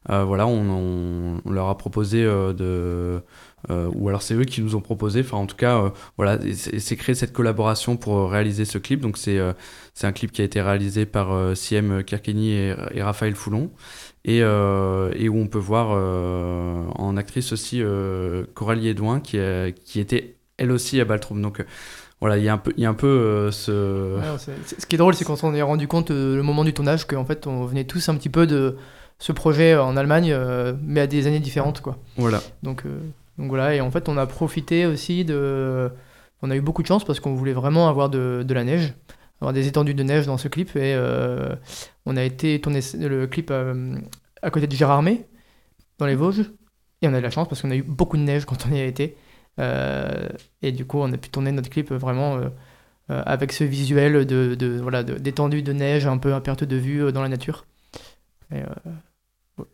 voilà, 0.06 0.46
on, 0.46 1.40
on, 1.44 1.50
leur 1.50 1.68
a 1.68 1.78
proposé 1.78 2.22
de 2.24 3.22
euh, 3.70 3.90
ou 3.94 4.08
alors 4.08 4.22
c'est 4.22 4.34
eux 4.34 4.44
qui 4.44 4.62
nous 4.62 4.76
ont 4.76 4.80
proposé. 4.80 5.20
Enfin, 5.20 5.38
en 5.38 5.46
tout 5.46 5.56
cas, 5.56 5.78
euh, 5.78 5.90
voilà, 6.16 6.38
c'est 6.54 6.96
créé 6.96 7.14
cette 7.14 7.32
collaboration 7.32 7.96
pour 7.96 8.16
euh, 8.16 8.26
réaliser 8.26 8.64
ce 8.64 8.78
clip. 8.78 9.00
Donc, 9.00 9.16
c'est 9.16 9.38
c'est 9.94 10.06
un 10.06 10.12
clip 10.12 10.32
qui 10.32 10.42
a 10.42 10.44
été 10.44 10.60
réalisé 10.60 11.06
par 11.06 11.56
Siem 11.56 12.04
Kirkeni 12.04 12.52
et, 12.52 13.02
Raphaël 13.02 13.34
Foulon. 13.34 13.70
Et, 14.24 14.38
et, 14.38 15.28
où 15.28 15.38
on 15.38 15.46
peut 15.46 15.58
voir 15.58 15.90
en 16.98 17.16
actrice 17.16 17.52
aussi 17.52 17.82
Coralie 18.54 18.88
Edouin 18.88 19.20
qui, 19.20 19.38
qui 19.84 20.00
était 20.00 20.36
elle 20.58 20.70
aussi 20.70 21.00
à 21.00 21.04
Baltrum. 21.04 21.40
Donc 21.40 21.64
voilà, 22.20 22.36
il 22.38 22.44
y 22.44 22.48
a 22.48 22.54
un 22.54 22.58
peu, 22.58 22.72
il 22.76 22.82
y 22.82 22.86
a 22.86 22.90
un 22.90 22.94
peu 22.94 23.50
ce. 23.52 24.18
ce 24.38 24.86
qui 24.86 24.96
est 24.96 24.98
drôle, 24.98 25.14
c'est 25.14 25.24
quand 25.24 25.42
on 25.44 25.54
est 25.54 25.62
rendu 25.62 25.86
compte 25.88 26.10
le 26.10 26.42
moment 26.42 26.64
du 26.64 26.74
tournage 26.74 27.06
qu'en 27.06 27.24
fait 27.24 27.46
on 27.46 27.64
venait 27.64 27.84
tous 27.84 28.08
un 28.08 28.16
petit 28.16 28.30
peu 28.30 28.46
de 28.46 28.76
ce 29.18 29.32
projet 29.32 29.76
en 29.76 29.96
Allemagne, 29.96 30.36
mais 30.82 31.00
à 31.00 31.06
des 31.06 31.26
années 31.26 31.40
différentes, 31.40 31.80
quoi. 31.80 31.96
Voilà. 32.16 32.42
Donc 32.62 32.84
donc 33.38 33.48
voilà, 33.48 33.74
et 33.74 33.80
en 33.80 33.90
fait, 33.90 34.08
on 34.08 34.16
a 34.16 34.26
profité 34.26 34.86
aussi 34.86 35.24
de. 35.24 35.90
On 36.42 36.50
a 36.50 36.56
eu 36.56 36.60
beaucoup 36.60 36.82
de 36.82 36.86
chance 36.86 37.04
parce 37.04 37.20
qu'on 37.20 37.34
voulait 37.34 37.52
vraiment 37.52 37.88
avoir 37.88 38.08
de, 38.08 38.44
de, 38.46 38.54
la 38.54 38.64
neige, 38.64 38.94
avoir 39.40 39.52
des 39.52 39.66
étendues 39.68 39.94
de 39.94 40.02
neige 40.02 40.26
dans 40.26 40.38
ce 40.38 40.48
clip. 40.48 40.74
Et 40.76 40.94
euh, 40.94 41.54
on 42.06 42.16
a 42.16 42.22
été 42.22 42.60
tourner 42.60 42.80
le 42.98 43.26
clip 43.26 43.50
euh, 43.50 43.96
à, 44.42 44.50
côté 44.50 44.66
de 44.66 44.74
Gérardmer, 44.74 45.26
dans 45.98 46.06
les 46.06 46.14
Vosges. 46.14 46.50
Et 47.02 47.08
on 47.08 47.14
a 47.14 47.18
eu 47.18 47.20
de 47.20 47.24
la 47.24 47.30
chance 47.30 47.48
parce 47.48 47.62
qu'on 47.62 47.70
a 47.70 47.76
eu 47.76 47.82
beaucoup 47.82 48.16
de 48.16 48.22
neige 48.22 48.44
quand 48.44 48.66
on 48.66 48.74
y 48.74 48.80
a 48.80 48.84
été. 48.84 49.16
Euh, 49.58 50.28
et 50.62 50.72
du 50.72 50.86
coup, 50.86 50.98
on 50.98 51.12
a 51.12 51.16
pu 51.16 51.30
tourner 51.30 51.52
notre 51.52 51.70
clip 51.70 51.90
vraiment 51.92 52.40
avec 53.08 53.52
ce 53.52 53.64
visuel 53.64 54.26
de, 54.26 54.54
de 54.56 54.80
voilà 54.80 55.04
d'étendue 55.04 55.62
de, 55.62 55.72
neige 55.72 56.06
un 56.06 56.18
peu 56.18 56.34
à 56.34 56.40
perte 56.40 56.64
de 56.64 56.76
vue 56.76 57.12
dans 57.12 57.22
la 57.22 57.28
nature. 57.28 57.66
Et 58.52 58.62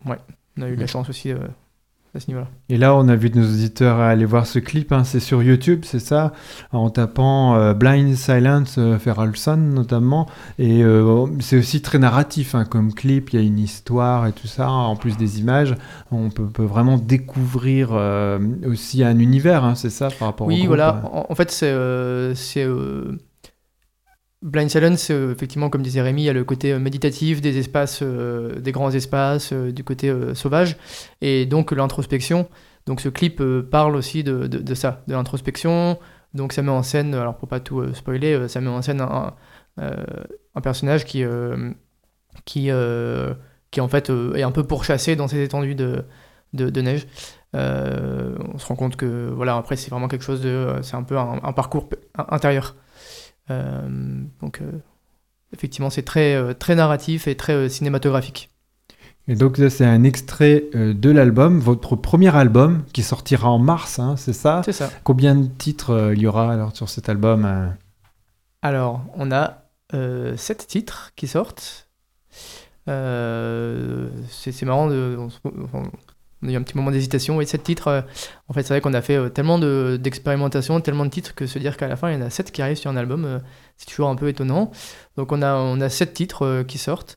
ouais, 0.05 0.19
on 0.57 0.63
a 0.63 0.69
eu 0.69 0.77
de 0.77 0.81
la 0.81 0.87
chance 0.87 1.09
aussi 1.09 1.33
et 2.69 2.77
là, 2.77 2.95
on 2.95 3.09
a 3.09 3.17
vu 3.17 3.31
nos 3.35 3.43
auditeurs 3.43 3.99
aller 3.99 4.27
voir 4.27 4.47
ce 4.47 4.59
clip, 4.59 4.93
hein. 4.93 5.03
c'est 5.03 5.19
sur 5.19 5.43
YouTube, 5.43 5.85
c'est 5.85 5.99
ça, 5.99 6.35
en 6.71 6.91
tapant 6.91 7.57
euh, 7.57 7.73
Blind 7.73 8.15
Silence 8.17 8.77
euh, 8.77 8.99
notamment. 9.57 10.29
Et 10.59 10.85
euh, 10.85 11.27
c'est 11.41 11.57
aussi 11.57 11.81
très 11.81 11.99
narratif 11.99 12.55
hein, 12.55 12.67
comme 12.67 12.93
clip, 12.93 13.31
il 13.33 13.41
y 13.41 13.43
a 13.43 13.47
une 13.47 13.59
histoire 13.59 14.27
et 14.27 14.33
tout 14.33 14.47
ça, 14.47 14.71
en 14.71 14.95
plus 14.95 15.17
des 15.17 15.41
images. 15.41 15.75
On 16.11 16.29
peut, 16.29 16.63
vraiment 16.63 16.99
découvrir 16.99 17.93
aussi 18.67 19.03
un 19.03 19.19
univers, 19.19 19.65
hein, 19.65 19.75
c'est 19.75 19.91
ça, 19.91 20.09
par 20.19 20.29
rapport 20.29 20.47
oui, 20.47 20.57
au 20.57 20.61
Oui, 20.61 20.67
voilà, 20.67 21.03
en, 21.13 21.35
fait, 21.35 21.51
c'est 21.51 22.67
Blind 24.43 24.69
Silence, 24.69 25.11
effectivement, 25.11 25.71
comme 25.71 25.83
disait 25.83 26.03
Rémi, 26.03 26.23
il 26.23 26.25
y 26.25 26.29
a 26.29 26.33
le 26.33 26.45
côté 26.45 26.77
méditatif 26.79 27.41
des 27.41 27.59
espaces, 27.59 28.03
des 28.03 28.73
grands 28.73 28.91
espaces, 28.91 29.53
du 29.53 29.85
côté 29.85 30.13
sauvage, 30.35 30.77
et 31.21 31.47
donc 31.47 31.73
l'introspection. 31.73 32.49
Donc 32.87 33.01
ce 33.01 33.09
clip 33.09 33.41
parle 33.71 33.95
aussi 33.95 34.25
de, 34.25 34.75
ça, 34.75 35.05
de 35.07 35.15
l'introspection. 35.15 35.99
Donc 36.35 36.53
ça 36.53 36.63
met 36.63 36.73
en 36.73 36.83
scène, 36.83 37.15
alors 37.15 37.37
pour 37.37 37.49
pas 37.49 37.61
tout 37.61 37.95
spoiler, 37.95 38.49
ça 38.49 38.61
met 38.61 38.69
en 38.69 38.83
scène 38.83 39.01
un, 39.01 40.61
personnage 40.61 41.05
qui, 41.05 41.25
qui, 42.45 42.71
qui 43.71 43.81
en 43.81 43.89
fait 43.89 44.11
est 44.35 44.43
un 44.43 44.53
peu 44.53 44.65
pourchassé 44.65 45.15
dans 45.15 45.29
ces 45.29 45.43
étendues 45.43 45.77
de, 45.77 46.05
de, 46.53 46.81
neige. 46.81 47.07
on 47.55 48.59
se 48.59 48.67
rend 48.67 48.77
compte 48.77 48.97
que 48.97 49.31
voilà 49.31 49.57
après 49.57 49.77
c'est 49.77 49.91
vraiment 49.91 50.09
quelque 50.09 50.25
chose 50.25 50.41
de 50.43 50.67
c'est 50.83 50.97
un 50.97 51.03
peu 51.03 51.17
un 51.17 51.53
parcours 51.53 51.89
intérieur 52.17 52.75
euh, 52.75 52.82
donc, 53.49 54.61
euh, 54.61 54.71
effectivement, 55.53 55.91
c'est 55.91 56.03
très, 56.03 56.35
euh, 56.35 56.55
très 56.55 56.75
narratif 56.75 57.27
et 57.27 57.37
très 57.37 57.69
cinématographique. 57.69 58.51
Et 59.29 59.37
donc 59.37 59.57
ça 59.57 59.71
c'est 59.71 59.85
un 59.85 60.03
extrait 60.03 60.65
de 60.75 61.11
l'album, 61.11 61.61
votre 61.61 61.95
premier 61.95 62.35
album 62.35 62.83
qui 62.93 63.05
sortira 63.05 63.49
en 63.49 63.61
mars, 63.61 64.01
hein, 64.01 64.17
c'est 64.17 64.33
ça? 64.33 64.63
C'est 64.65 64.73
ça. 64.73 64.91
Combien 65.05 65.37
de 65.37 65.47
titres 65.47 66.11
il 66.13 66.21
y 66.21 66.27
aura 66.27 66.53
alors 66.53 66.75
sur 66.75 66.89
cet 66.89 67.09
album 67.09 67.73
Alors 68.63 69.05
on 69.15 69.31
a 69.31 69.63
euh, 69.95 70.37
7 70.37 70.67
titres 70.67 71.13
qui 71.15 71.29
sortent. 71.29 71.89
c'est 72.87 74.63
marrant, 74.63 74.89
de, 74.89 75.17
on 75.73 75.85
a 76.49 76.53
eu 76.53 76.57
un 76.57 76.63
petit 76.63 76.77
moment 76.77 76.91
d'hésitation. 76.91 77.41
Et 77.41 77.47
sept 77.47 77.63
titres, 77.63 77.89
euh, 77.89 78.03
en 78.49 78.53
fait, 78.53 78.63
c'est 78.63 78.75
vrai 78.75 78.81
qu'on 78.81 78.95
a 78.95 79.03
fait 79.03 79.17
euh, 79.17 79.29
tellement 79.29 79.59
d'expérimentation, 79.59 80.81
tellement 80.81 81.05
de 81.05 81.11
titres 81.11 81.35
que 81.35 81.47
se 81.47 81.59
dire 81.59 81.77
qu'à 81.77 81.89
la 81.89 81.97
fin, 81.97 82.11
il 82.11 82.15
y 82.15 82.17
en 82.17 82.27
a 82.27 82.31
sept 82.31 82.51
qui 82.53 82.63
arrivent 82.63 82.77
sur 82.77 82.91
un 82.91 82.97
album, 82.97 83.25
euh, 83.25 83.39
c'est 83.77 83.87
toujours 83.87 84.09
un 84.09 84.17
peu 84.17 84.29
étonnant. 84.29 84.71
Donc 85.17 85.33
on 85.33 85.43
a, 85.43 85.55
on 85.55 85.81
a 85.81 85.89
sept 85.89 86.15
titres 86.15 86.65
qui 86.67 86.79
sortent. 86.79 87.17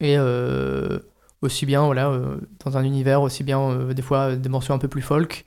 et 0.00 0.18
aussi 1.42 1.66
bien, 1.66 1.84
voilà, 1.84 2.20
dans 2.64 2.76
un 2.76 2.84
univers, 2.84 3.22
aussi 3.22 3.42
bien 3.44 3.92
des 3.92 4.02
fois 4.02 4.36
des 4.36 4.48
morceaux 4.48 4.72
un 4.72 4.78
peu 4.78 4.88
plus 4.88 5.02
folk 5.02 5.44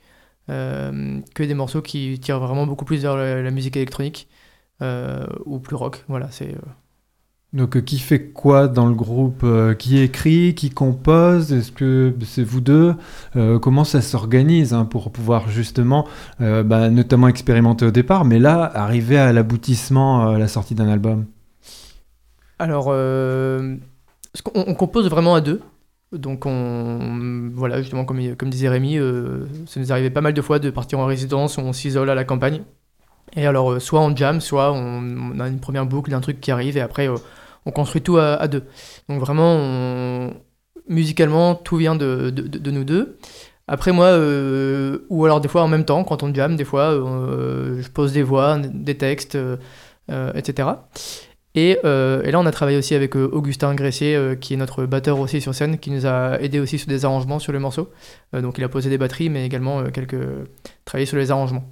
que 0.48 1.42
des 1.42 1.54
morceaux 1.54 1.82
qui 1.82 2.18
tirent 2.20 2.40
vraiment 2.40 2.66
beaucoup 2.66 2.84
plus 2.84 3.02
vers 3.02 3.16
la, 3.16 3.42
la 3.42 3.50
musique 3.50 3.76
électronique 3.76 4.28
ou 4.80 5.58
plus 5.60 5.76
rock. 5.76 6.04
Voilà, 6.08 6.30
c'est 6.30 6.54
donc, 7.52 7.76
euh, 7.76 7.80
qui 7.80 7.98
fait 7.98 8.28
quoi 8.28 8.68
dans 8.68 8.86
le 8.86 8.94
groupe 8.94 9.42
euh, 9.44 9.74
Qui 9.74 9.98
écrit 9.98 10.54
Qui 10.54 10.70
compose? 10.70 11.52
Est-ce 11.52 11.72
que 11.72 12.14
c'est 12.24 12.42
vous 12.42 12.60
deux? 12.60 12.94
Euh, 13.36 13.58
Comment 13.58 13.84
ça 13.84 14.02
s'organise 14.02 14.74
hein, 14.74 14.84
pour 14.84 15.10
pouvoir 15.10 15.48
justement, 15.48 16.06
bah, 16.38 16.90
notamment 16.90 17.28
expérimenter 17.28 17.86
au 17.86 17.90
départ, 17.90 18.24
mais 18.24 18.38
là, 18.38 18.70
arriver 18.74 19.16
à 19.16 19.32
l'aboutissement, 19.32 20.28
à 20.28 20.38
la 20.38 20.48
sortie 20.48 20.74
d'un 20.74 20.88
album? 20.88 21.26
Alors, 22.58 22.88
on, 22.88 24.74
compose 24.74 25.08
vraiment 25.08 25.34
à 25.34 25.40
deux. 25.40 25.60
Donc, 26.12 26.46
on, 26.46 27.50
voilà, 27.54 27.80
justement, 27.80 28.04
comme, 28.04 28.36
comme 28.36 28.50
disait 28.50 28.68
Rémi, 28.68 28.98
ça 29.66 29.80
nous 29.80 29.92
arrivait 29.92 30.10
pas 30.10 30.20
mal 30.20 30.34
de 30.34 30.42
fois 30.42 30.58
de 30.58 30.70
partir 30.70 30.98
en 30.98 31.06
résidence, 31.06 31.58
on 31.58 31.72
s'isole 31.72 32.10
à 32.10 32.14
la 32.14 32.24
campagne. 32.24 32.62
Et 33.34 33.46
alors, 33.46 33.80
soit 33.80 34.00
on 34.00 34.14
jam, 34.14 34.40
soit 34.40 34.72
on, 34.72 35.40
a 35.40 35.48
une 35.48 35.60
première 35.60 35.86
boucle 35.86 36.10
d'un 36.10 36.20
truc 36.20 36.40
qui 36.40 36.50
arrive, 36.50 36.76
et 36.76 36.80
après 36.80 37.08
on 37.66 37.70
construit 37.72 38.00
tout 38.00 38.18
à, 38.18 38.46
deux. 38.48 38.64
Donc 39.08 39.20
vraiment, 39.20 40.30
musicalement, 40.88 41.54
tout 41.54 41.76
vient 41.76 41.96
de, 41.96 42.30
de, 42.30 42.70
nous 42.70 42.84
deux. 42.84 43.18
Après 43.68 43.92
moi, 43.92 44.06
euh, 44.06 45.06
ou 45.08 45.24
alors 45.24 45.40
des 45.40 45.48
fois 45.48 45.62
en 45.62 45.68
même 45.68 45.84
temps, 45.84 46.04
quand 46.04 46.22
on 46.22 46.32
jam, 46.32 46.56
des 46.56 46.64
fois, 46.64 46.92
euh, 46.92 47.82
je 47.82 47.88
pose 47.90 48.12
des 48.12 48.22
voix, 48.22 48.58
des 48.58 48.96
textes, 48.96 49.34
euh, 49.36 50.32
etc. 50.34 50.68
Et, 51.56 51.70
et, 51.70 52.30
là, 52.30 52.38
on 52.38 52.46
a 52.46 52.50
travaillé 52.52 52.76
aussi 52.76 52.94
avec 52.94 53.16
Augustin 53.16 53.74
Gressier, 53.74 54.36
qui 54.40 54.54
est 54.54 54.56
notre 54.58 54.84
batteur 54.84 55.18
aussi 55.18 55.40
sur 55.40 55.54
scène, 55.54 55.78
qui 55.78 55.90
nous 55.90 56.06
a 56.06 56.38
aidé 56.40 56.60
aussi 56.60 56.78
sur 56.78 56.88
des 56.88 57.04
arrangements 57.06 57.38
sur 57.38 57.52
le 57.52 57.58
morceau. 57.58 57.90
donc 58.34 58.58
il 58.58 58.64
a 58.64 58.68
posé 58.68 58.90
des 58.90 58.98
batteries, 58.98 59.30
mais 59.30 59.46
également 59.46 59.82
quelques 59.90 60.20
travaillé 60.84 61.06
sur 61.06 61.16
les 61.16 61.30
arrangements. 61.30 61.64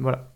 Voilà. 0.00 0.28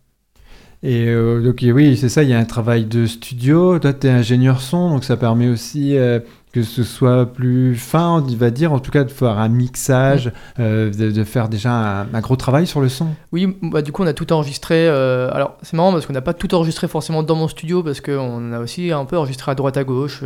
Et 0.85 1.07
euh, 1.07 1.41
donc 1.41 1.61
oui, 1.63 1.97
c'est 1.97 2.09
ça, 2.09 2.25
il 2.25 2.29
y 2.29 2.33
a 2.33 2.39
un 2.39 2.45
travail 2.45 2.85
de 2.87 3.07
studio. 3.07 3.79
Toi, 3.79 3.93
tu 3.93 4.09
es 4.09 4.11
ingénieur 4.11 4.61
son, 4.61 4.91
donc 4.91 5.05
ça 5.05 5.17
permet 5.17 5.49
aussi 5.49 5.97
euh, 5.97 6.19
que 6.53 6.65
ce 6.65 6.83
soit 6.83 7.27
plus 7.27 7.77
fin, 7.77 8.21
on 8.21 8.37
va 8.37 8.51
dire, 8.51 8.73
en 8.73 8.81
tout 8.81 8.91
cas 8.91 9.05
de 9.05 9.11
faire 9.11 9.39
un 9.39 9.49
mixage, 9.49 10.33
euh, 10.59 10.91
de, 10.91 11.25
faire 11.25 11.49
déjà 11.49 12.01
un, 12.13 12.21
gros 12.21 12.35
travail 12.35 12.67
sur 12.67 12.81
le 12.81 12.89
son. 12.89 13.07
Oui, 13.31 13.57
bah, 13.63 13.81
du 13.81 13.93
coup, 13.93 14.03
on 14.03 14.07
a 14.09 14.13
tout 14.13 14.33
enregistré. 14.33 14.89
alors, 14.89 15.57
c'est 15.63 15.77
marrant 15.77 15.93
parce 15.93 16.07
qu'on 16.07 16.15
n'a 16.15 16.21
pas 16.21 16.35
tout 16.35 16.53
enregistré 16.53 16.89
forcément 16.89 17.23
dans 17.23 17.37
mon 17.37 17.47
studio, 17.47 17.85
parce 17.85 18.01
qu'on 18.01 18.53
a 18.53 18.59
aussi 18.59 18.91
un 18.91 19.05
peu 19.05 19.17
enregistré 19.17 19.53
à 19.53 19.55
droite 19.55 19.77
à 19.77 19.85
gauche. 19.85 20.25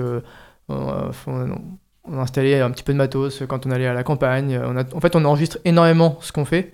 On, 0.68 2.18
a 2.18 2.22
installé 2.22 2.60
un 2.60 2.70
petit 2.70 2.84
peu 2.84 2.92
de 2.92 2.98
matos 2.98 3.42
quand 3.46 3.66
on 3.66 3.70
allait 3.70 3.86
à 3.86 3.92
la 3.92 4.04
campagne. 4.04 4.58
On 4.64 4.76
a, 4.76 4.84
en 4.94 5.00
fait, 5.00 5.14
on 5.16 5.24
enregistre 5.26 5.58
énormément 5.66 6.16
ce 6.22 6.32
qu'on 6.32 6.46
fait. 6.46 6.72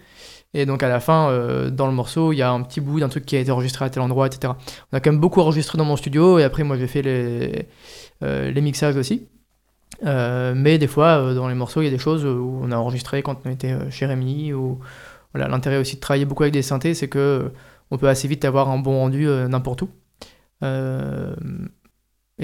Et 0.54 0.66
donc 0.66 0.82
à 0.82 0.88
la 0.88 1.00
fin, 1.00 1.30
euh, 1.30 1.70
dans 1.70 1.86
le 1.86 1.92
morceau, 1.92 2.32
il 2.32 2.36
y 2.36 2.42
a 2.42 2.50
un 2.50 2.62
petit 2.62 2.80
bout 2.80 3.00
d'un 3.00 3.08
truc 3.08 3.24
qui 3.24 3.36
a 3.36 3.40
été 3.40 3.50
enregistré 3.50 3.84
à 3.84 3.90
tel 3.90 4.02
endroit, 4.02 4.26
etc. 4.26 4.52
On 4.92 4.96
a 4.96 5.00
quand 5.00 5.10
même 5.10 5.20
beaucoup 5.20 5.40
enregistré 5.40 5.78
dans 5.78 5.84
mon 5.84 5.96
studio, 5.96 6.38
et 6.38 6.44
après 6.44 6.62
moi 6.62 6.76
j'ai 6.76 6.86
fait 6.86 7.02
les, 7.02 7.68
euh, 8.22 8.60
mixages 8.60 8.96
aussi. 8.96 9.28
Euh, 10.04 10.52
mais 10.56 10.78
des 10.78 10.88
fois, 10.88 11.34
dans 11.34 11.48
les 11.48 11.54
morceaux, 11.54 11.80
il 11.80 11.84
y 11.84 11.88
a 11.88 11.90
des 11.90 11.98
choses 11.98 12.24
où 12.24 12.60
on 12.62 12.70
a 12.72 12.76
enregistré 12.76 13.22
quand 13.22 13.40
on 13.44 13.50
était 13.50 13.90
chez 13.90 14.06
Rémi. 14.06 14.52
Ou... 14.52 14.80
Voilà, 15.32 15.48
L'intérêt 15.48 15.78
aussi 15.78 15.96
de 15.96 16.00
travailler 16.00 16.24
beaucoup 16.24 16.42
avec 16.42 16.52
des 16.52 16.62
synthés, 16.62 16.94
c'est 16.94 17.08
que 17.08 17.52
on 17.90 17.98
peut 17.98 18.08
assez 18.08 18.28
vite 18.28 18.44
avoir 18.44 18.70
un 18.70 18.78
bon 18.78 18.98
rendu 18.98 19.26
n'importe 19.26 19.82
où. 19.82 19.90
et 20.62 20.66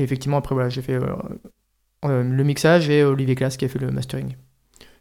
effectivement, 0.03 0.39
après, 0.39 0.55
voilà, 0.55 0.69
j'ai 0.71 0.83
fait 0.83 0.99
le 2.05 2.45
mixage 2.45 2.89
et 2.91 3.05
Olivier 3.05 3.35
Classe 3.35 3.57
qui 3.57 3.65
a 3.65 3.69
fait 3.69 3.79
le 3.79 3.91
mastering. 3.91 4.37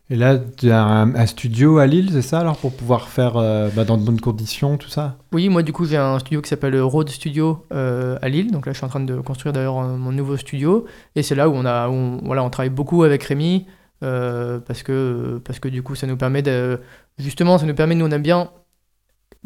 Et 0.09 0.15
là, 0.15 0.37
tu 0.37 0.71
as 0.71 0.85
un, 0.85 1.25
studio 1.25 1.79
à 1.79 1.85
Lille, 1.85 2.11
c'est 2.13 2.21
ça, 2.21 2.39
alors, 2.39 2.55
pour 2.57 2.73
pouvoir 2.73 3.09
faire 3.09 3.35
euh, 3.35 3.69
bah, 3.75 3.83
dans 3.83 3.97
de 3.97 4.05
bonnes 4.05 4.21
conditions, 4.21 4.77
tout 4.77 4.87
ça? 4.87 5.17
Oui, 5.33 5.49
moi, 5.49 5.63
du 5.63 5.73
coup, 5.73 5.83
j'ai 5.83 5.97
un 5.97 6.17
studio 6.19 6.41
qui 6.41 6.47
s'appelle 6.47 6.79
Road 6.79 7.09
Studio 7.09 7.65
euh, 7.73 8.17
à 8.21 8.29
Lille. 8.29 8.49
Donc 8.51 8.65
là, 8.65 8.71
je 8.71 8.77
suis 8.77 8.85
en 8.85 8.89
train 8.89 9.01
de 9.01 9.17
construire 9.17 9.51
d'ailleurs 9.51 9.79
euh, 9.79 9.97
mon 9.97 10.13
nouveau 10.13 10.37
studio. 10.37 10.85
Et 11.15 11.23
c'est 11.23 11.35
là 11.35 11.49
où 11.49 11.53
on, 11.53 11.65
a, 11.65 11.87
voilà, 12.23 12.41
on 12.45 12.49
travaille 12.49 12.69
beaucoup 12.69 13.03
avec 13.03 13.21
Rémi, 13.23 13.65
parce, 13.99 14.81
que, 14.81 15.41
parce 15.43 15.59
que 15.59 15.67
du 15.67 15.83
coup, 15.83 15.95
ça 15.95 16.07
nous 16.07 16.17
permet 16.17 16.41
de. 16.41 16.79
Justement, 17.17 17.57
ça 17.57 17.65
nous 17.65 17.75
permet, 17.75 17.95
nous, 17.95 18.05
on 18.05 18.11
aime 18.11 18.21
bien, 18.21 18.49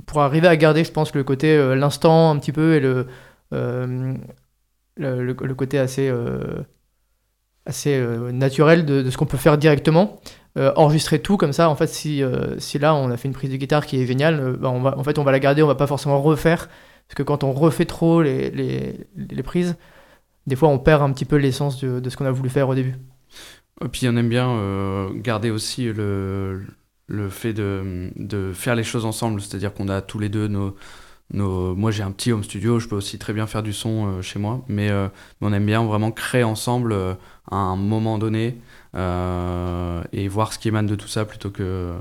pour 0.06 0.21
arriver 0.21 0.47
à 0.47 0.56
garder, 0.58 0.84
je 0.84 0.91
pense, 0.91 1.15
le 1.15 1.24
côté, 1.24 1.58
l'instant 1.76 2.30
un 2.30 2.38
petit 2.38 2.52
peu, 2.52 2.76
et 2.76 2.80
le, 2.80 3.08
le, 4.97 5.54
côté 5.56 5.80
assez 5.80 6.13
assez 7.65 8.00
naturel 8.32 8.86
de 8.86 9.10
ce 9.10 9.17
qu'on 9.17 9.26
peut 9.26 9.38
faire 9.38 9.58
directement. 9.58 10.19
Euh, 10.58 10.74
enregistrer 10.76 11.20
tout 11.22 11.38
comme 11.38 11.54
ça. 11.54 11.70
En 11.70 11.78
fait, 11.78 11.88
si, 11.88 12.22
euh, 12.22 12.60
si 12.60 12.78
là 12.78 12.94
on 12.94 13.10
a 13.10 13.16
fait 13.16 13.30
une 13.30 13.34
prise 13.34 13.50
de 13.50 13.56
guitare 13.56 13.86
qui 13.86 14.02
est 14.02 14.06
géniale, 14.06 14.40
euh, 14.42 14.58
bah, 14.58 14.70
en 14.70 15.04
fait 15.04 15.18
on 15.18 15.24
va 15.24 15.32
la 15.32 15.40
garder, 15.40 15.64
on 15.64 15.68
va 15.68 15.76
pas 15.76 15.88
forcément 15.88 16.22
refaire. 16.22 16.68
Parce 17.08 17.16
que 17.16 17.24
quand 17.24 17.46
on 17.46 17.54
refait 17.54 17.86
trop 17.86 18.22
les, 18.22 18.52
les, 18.52 19.08
les 19.16 19.44
prises, 19.44 19.78
des 20.48 20.58
fois 20.58 20.68
on 20.68 20.78
perd 20.78 21.02
un 21.04 21.12
petit 21.12 21.24
peu 21.24 21.38
l'essence 21.38 21.80
de, 21.82 22.02
de, 22.02 22.10
ce 22.10 22.18
qu'on 22.18 22.26
a 22.26 22.32
voulu 22.32 22.50
faire 22.50 22.68
au 22.68 22.76
début. 22.76 22.96
Et 23.84 23.88
puis 23.88 24.08
on 24.10 24.16
aime 24.18 24.28
bien 24.28 25.10
garder 25.16 25.52
aussi 25.52 25.86
le, 25.86 26.64
le 27.08 27.30
fait 27.30 27.54
de, 27.54 28.12
de, 28.18 28.52
faire 28.54 28.76
les 28.76 28.84
choses 28.84 29.06
ensemble, 29.06 29.42
c'est-à-dire 29.42 29.74
qu'on 29.74 29.88
a 29.88 30.02
tous 30.02 30.20
les 30.20 30.30
deux 30.30 30.48
nos, 30.48 30.76
Moi 31.34 31.91
j'ai 31.91 32.04
un 32.04 32.12
petit 32.12 32.32
home 32.32 32.44
studio, 32.44 32.80
je 32.80 32.88
peux 32.88 32.96
aussi 32.96 33.17
très 33.17 33.34
bien 33.34 33.48
faire 33.48 33.63
du 33.63 33.74
son 33.74 34.22
chez 34.22 34.39
moi, 34.39 34.63
mais 34.67 34.89
on 35.41 35.54
aime 35.54 35.65
bien 35.65 35.84
vraiment 35.84 36.12
créer 36.12 36.44
ensemble 36.44 36.96
à 37.50 37.56
un 37.56 37.76
moment 37.76 38.17
donné 38.17 38.58
euh, 38.96 40.02
et 40.12 40.28
voir 40.28 40.54
ce 40.54 40.60
qui 40.60 40.67
émane 40.67 40.88
de 40.88 40.96
tout 40.96 41.08
ça 41.08 41.26
plutôt 41.26 41.50
que 41.50 41.94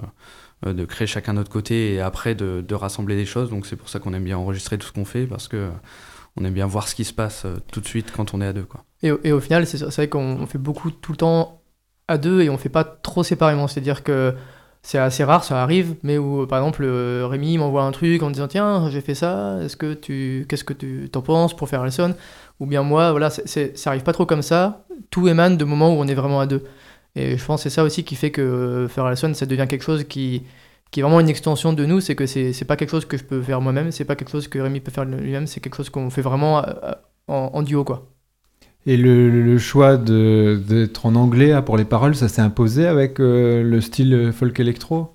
euh, 0.66 0.72
de 0.72 0.84
créer 0.84 1.06
chacun 1.06 1.34
notre 1.34 1.50
côté 1.50 1.94
et 1.94 2.00
après 2.00 2.34
de, 2.34 2.64
de 2.66 2.74
rassembler 2.74 3.16
des 3.16 3.26
choses. 3.26 3.50
Donc 3.50 3.66
c'est 3.66 3.76
pour 3.76 3.88
ça 3.88 3.98
qu'on 3.98 4.12
aime 4.14 4.24
bien 4.24 4.38
enregistrer 4.38 4.78
tout 4.78 4.86
ce 4.86 4.92
qu'on 4.92 5.04
fait 5.04 5.26
parce 5.26 5.48
que 5.48 5.70
on 6.36 6.44
aime 6.44 6.54
bien 6.54 6.66
voir 6.66 6.88
ce 6.88 6.94
qui 6.94 7.04
se 7.04 7.12
passe 7.12 7.44
euh, 7.44 7.56
tout 7.72 7.80
de 7.80 7.86
suite 7.86 8.12
quand 8.12 8.34
on 8.34 8.40
est 8.40 8.46
à 8.46 8.52
deux. 8.52 8.64
Quoi. 8.64 8.84
Et, 9.02 9.12
et 9.24 9.32
au 9.32 9.40
final, 9.40 9.66
c'est 9.66 9.84
vrai 9.84 10.08
qu'on 10.08 10.46
fait 10.46 10.58
beaucoup 10.58 10.90
tout 10.90 11.12
le 11.12 11.18
temps 11.18 11.62
à 12.08 12.18
deux 12.18 12.42
et 12.42 12.50
on 12.50 12.58
fait 12.58 12.68
pas 12.68 12.84
trop 12.84 13.22
séparément. 13.22 13.68
C'est-à-dire 13.68 14.02
que 14.02 14.34
c'est 14.82 14.98
assez 14.98 15.24
rare, 15.24 15.44
ça 15.44 15.62
arrive, 15.62 15.94
mais 16.02 16.18
où 16.18 16.46
par 16.46 16.58
exemple 16.58 16.86
Rémi 16.86 17.58
m'envoie 17.58 17.82
un 17.82 17.92
truc 17.92 18.22
en 18.22 18.30
disant 18.30 18.48
tiens 18.48 18.88
j'ai 18.90 19.00
fait 19.00 19.14
ça, 19.14 19.58
est-ce 19.62 19.76
que 19.76 19.94
tu 19.94 20.46
qu'est-ce 20.48 20.64
que 20.64 20.72
tu 20.72 21.08
t'en 21.12 21.22
penses 21.22 21.54
pour 21.54 21.68
faire 21.68 21.90
son 21.92 22.14
Ou 22.60 22.66
bien 22.66 22.82
moi 22.82 23.10
voilà, 23.10 23.30
ça 23.30 23.90
arrive 23.90 24.02
pas 24.02 24.12
trop 24.12 24.26
comme 24.26 24.42
ça. 24.42 24.84
Tout 25.10 25.28
émane 25.28 25.56
de 25.56 25.64
moments 25.64 25.90
où 25.90 25.98
on 26.00 26.06
est 26.06 26.14
vraiment 26.14 26.40
à 26.40 26.46
deux. 26.46 26.64
Et 27.16 27.36
je 27.36 27.44
pense 27.44 27.62
c'est 27.62 27.70
ça 27.70 27.84
aussi 27.84 28.04
qui 28.04 28.14
fait 28.16 28.30
que 28.30 28.86
faire 28.88 29.04
la 29.04 29.16
sonne, 29.16 29.34
ça 29.34 29.46
devient 29.46 29.66
quelque 29.68 29.82
chose 29.82 30.04
qui, 30.04 30.44
qui 30.90 31.00
est 31.00 31.02
vraiment 31.02 31.20
une 31.20 31.28
extension 31.28 31.72
de 31.72 31.84
nous. 31.84 32.00
C'est 32.00 32.14
que 32.14 32.26
c'est, 32.26 32.64
pas 32.64 32.76
quelque 32.76 32.90
chose 32.90 33.04
que 33.04 33.16
je 33.16 33.24
peux 33.24 33.42
faire 33.42 33.60
moi-même, 33.60 33.90
c'est 33.92 34.04
pas 34.04 34.16
quelque 34.16 34.30
chose 34.30 34.48
que 34.48 34.58
Rémi 34.58 34.80
peut 34.80 34.92
faire 34.92 35.04
lui-même, 35.04 35.46
c'est 35.46 35.60
quelque 35.60 35.76
chose 35.76 35.90
qu'on 35.90 36.10
fait 36.10 36.22
vraiment 36.22 36.64
euh, 36.64 36.92
en, 37.28 37.62
duo, 37.62 37.84
quoi. 37.84 38.08
Et 38.86 38.96
le, 38.96 39.58
choix 39.58 39.98
d'être 39.98 41.06
en 41.06 41.14
anglais 41.14 41.60
pour 41.64 41.76
les 41.76 41.84
paroles, 41.84 42.14
ça 42.14 42.28
s'est 42.28 42.40
imposé 42.40 42.86
avec 42.86 43.20
euh, 43.20 43.62
le 43.62 43.80
style 43.80 44.32
folk 44.32 44.58
électro 44.58 45.12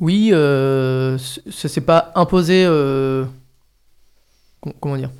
Oui, 0.00 0.30
euh, 0.32 1.18
ça 1.18 1.68
s'est 1.68 1.82
pas 1.82 2.10
imposé. 2.16 2.64
Euh, 2.66 3.24
comment 4.80 4.96
dire? 4.96 5.12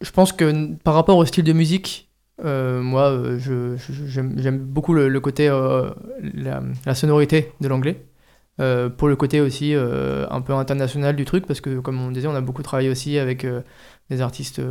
Je, 0.00 0.10
pense 0.10 0.32
que 0.32 0.74
par 0.76 0.94
rapport 0.94 1.18
au 1.18 1.26
style 1.26 1.44
de 1.44 1.52
musique, 1.52 2.08
moi, 2.42 3.20
j'aime 3.38 4.58
beaucoup 4.58 4.94
le, 4.94 5.20
côté, 5.20 5.48
la, 6.34 6.94
sonorité 6.94 7.52
de 7.60 7.68
l'anglais. 7.68 8.02
pour 8.56 9.08
le 9.08 9.16
côté 9.16 9.42
aussi 9.42 9.74
un 9.74 10.40
peu 10.40 10.54
international 10.54 11.16
du 11.16 11.26
truc, 11.26 11.46
parce 11.46 11.60
que 11.60 11.80
comme 11.80 12.00
on 12.00 12.10
disait, 12.10 12.28
on 12.28 12.34
a 12.34 12.40
beaucoup 12.40 12.62
travaillé 12.62 12.88
aussi 12.88 13.18
avec 13.18 13.46
des 14.08 14.22
artistes 14.22 14.62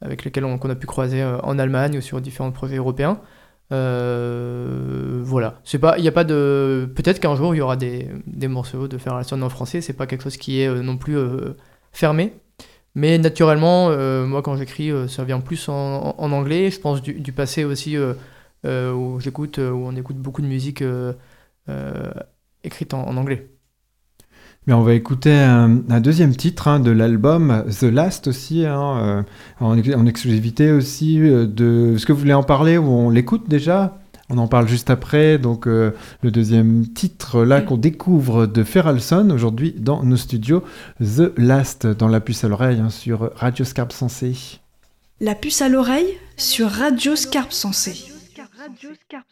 avec 0.00 0.24
lesquels 0.24 0.44
on, 0.44 0.58
a 0.58 0.74
pu 0.74 0.86
croiser 0.86 1.24
en 1.24 1.58
Allemagne 1.58 1.98
ou 1.98 2.00
sur 2.00 2.20
différents 2.20 2.52
projets 2.52 2.76
européens. 2.76 3.20
Euh, 3.72 5.20
voilà, 5.24 5.60
c'est 5.64 5.78
pas, 5.78 5.98
y 5.98 6.06
a 6.06 6.12
pas 6.12 6.22
de, 6.24 6.88
peut-être 6.94 7.18
qu'un 7.18 7.34
jour 7.34 7.54
il 7.54 7.58
y 7.58 7.60
aura 7.60 7.76
des, 7.76 8.08
morceaux 8.48 8.88
de 8.88 8.98
faire 8.98 9.14
en 9.14 9.48
français. 9.48 9.80
C'est 9.80 9.92
pas 9.92 10.06
quelque 10.06 10.22
chose 10.22 10.36
qui 10.36 10.60
est 10.60 10.68
euh, 10.68 10.82
non 10.82 10.96
plus 10.96 11.16
euh, 11.16 11.56
fermé, 11.92 12.34
mais 12.94 13.18
naturellement, 13.18 13.90
moi 14.26 14.42
quand 14.42 14.56
j'écris, 14.56 14.90
ça 15.08 15.24
vient 15.24 15.40
plus 15.40 15.68
en, 15.68 16.14
anglais. 16.18 16.70
Je 16.70 16.80
pense 16.80 17.02
du, 17.02 17.32
passé 17.32 17.64
aussi 17.64 17.96
où 18.64 19.20
j'écoute, 19.20 19.58
où 19.58 19.84
on 19.86 19.96
écoute 19.96 20.16
beaucoup 20.16 20.42
de 20.42 20.46
musique 20.46 20.82
écrite 22.64 22.94
en 22.94 23.16
anglais 23.16 23.55
on 24.74 24.82
va 24.82 24.94
écouter 24.94 25.32
un, 25.32 25.68
deuxième 26.00 26.34
titre 26.34 26.66
hein, 26.66 26.80
de 26.80 26.90
l'album, 26.90 27.64
The 27.68 27.84
Last 27.84 28.26
aussi, 28.26 28.66
hein, 28.66 29.24
euh, 29.60 29.94
en, 29.94 30.06
exclusivité 30.06 30.72
aussi. 30.72 31.20
Euh, 31.20 31.46
de... 31.46 31.94
Est-ce 31.94 32.04
que 32.04 32.12
vous 32.12 32.18
voulez 32.18 32.34
en 32.34 32.42
parler 32.42 32.76
ou 32.76 32.86
on 32.86 33.10
l'écoute 33.10 33.48
déjà? 33.48 33.98
On 34.28 34.38
en 34.38 34.48
parle 34.48 34.66
juste 34.66 34.90
après. 34.90 35.38
Donc 35.38 35.68
euh, 35.68 35.92
le 36.22 36.32
deuxième 36.32 36.84
titre 36.88 37.44
là 37.44 37.60
qu'on 37.60 37.76
découvre 37.76 38.46
de 38.46 38.64
Feralson 38.64 39.30
aujourd'hui 39.30 39.72
dans 39.78 40.02
nos 40.02 40.16
studios, 40.16 40.64
The 41.00 41.32
Last 41.36 41.86
dans 41.86 42.08
la 42.08 42.18
puce 42.20 42.42
à 42.42 42.48
l'oreille 42.48 42.80
hein, 42.80 42.90
sur 42.90 43.30
Radio 43.36 43.64
Scarpe 43.64 43.92
Sensé. 43.92 44.58
La 45.20 45.36
puce 45.36 45.62
à 45.62 45.68
l'oreille 45.68 46.18
sur 46.36 46.68
Radio 46.68 47.14
Scarpe 47.14 47.52
Sensé. 47.52 48.06
Radio 48.58 48.90
Scarpe 49.06 49.26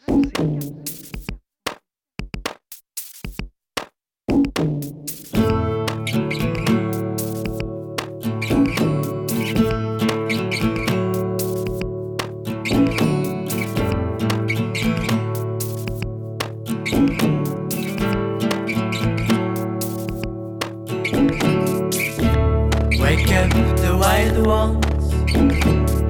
Sensé. 24.45 24.85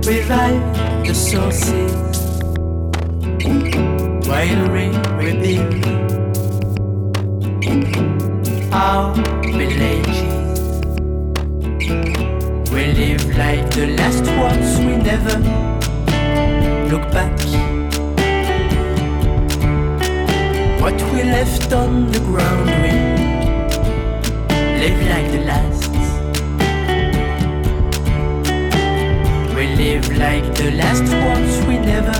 revive 0.07 1.07
the 1.07 1.15
sources 1.15 1.93
while 4.27 4.63
we 4.73 4.85
rebuild 5.23 5.85
our 8.73 9.15
villages. 9.45 10.19
We 12.73 12.83
live 13.01 13.25
like 13.39 13.71
the 13.71 13.87
last 13.99 14.27
ones, 14.47 14.79
we 14.81 14.97
never 14.97 15.39
look 16.91 17.07
back. 17.13 17.39
What 20.81 21.01
we 21.13 21.23
left 21.23 21.73
on 21.73 22.11
the 22.11 22.19
ground, 22.19 22.67
we 22.83 22.93
live 24.81 25.01
like 25.09 25.31
the 25.31 25.45
last. 25.47 25.94
Live 29.67 30.09
like 30.17 30.45
the 30.55 30.71
last 30.73 31.09
ones 31.31 31.67
we 31.67 31.79
never 31.79 32.17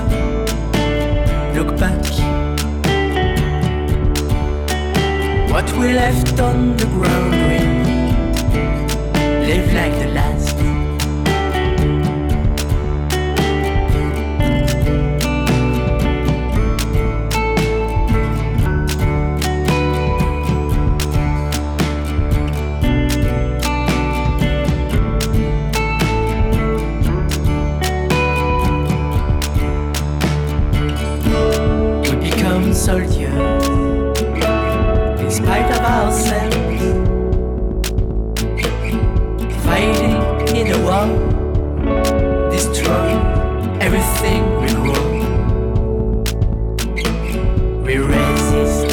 look 1.55 1.77
back. 1.77 2.03
What 5.51 5.71
we 5.77 5.93
left 5.93 6.39
on 6.39 6.75
the 6.77 6.85
ground, 6.85 7.33
we 7.49 7.59
live 9.47 9.73
like 9.73 9.93
the 10.03 10.11
last. 10.13 10.44
We 47.85 47.97
resist 47.97 48.87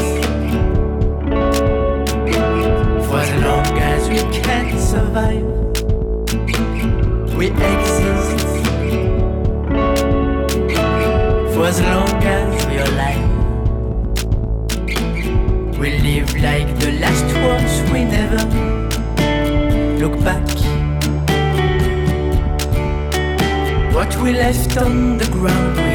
for 3.07 3.19
as 3.25 3.31
long 3.43 3.67
as 3.79 4.09
we 4.11 4.19
can 4.39 4.79
survive. 4.79 5.49
We 7.35 7.47
exist 7.47 8.47
for 11.55 11.65
as 11.73 11.81
long 11.81 12.23
as 12.23 12.67
we 12.67 12.75
are 12.83 12.91
alive. 12.93 13.31
We 15.79 15.89
live 16.09 16.31
like 16.43 16.69
the 16.79 16.93
last 17.01 17.29
ones. 17.49 17.73
We 17.91 18.05
never 18.05 18.45
look 20.03 20.17
back. 20.23 20.47
What 23.95 24.15
we 24.23 24.33
left 24.35 24.77
on 24.77 25.17
the 25.17 25.29
ground, 25.33 25.77
we 25.77 25.95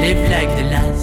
live 0.00 0.30
like 0.30 0.50
the 0.56 0.64
last. 0.70 0.93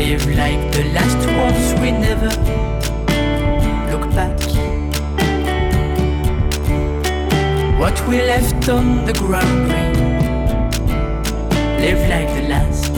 live 0.00 0.26
like 0.34 0.72
the 0.72 0.84
last 0.94 1.20
ones. 1.42 1.64
We 1.82 1.90
never 1.92 2.30
look 3.92 4.04
back. 4.14 4.38
What 7.78 7.96
we 8.08 8.22
left 8.22 8.66
on 8.70 9.04
the 9.04 9.12
ground, 9.12 9.68
live 11.82 12.02
like 12.08 12.30
the 12.38 12.48
last. 12.48 12.89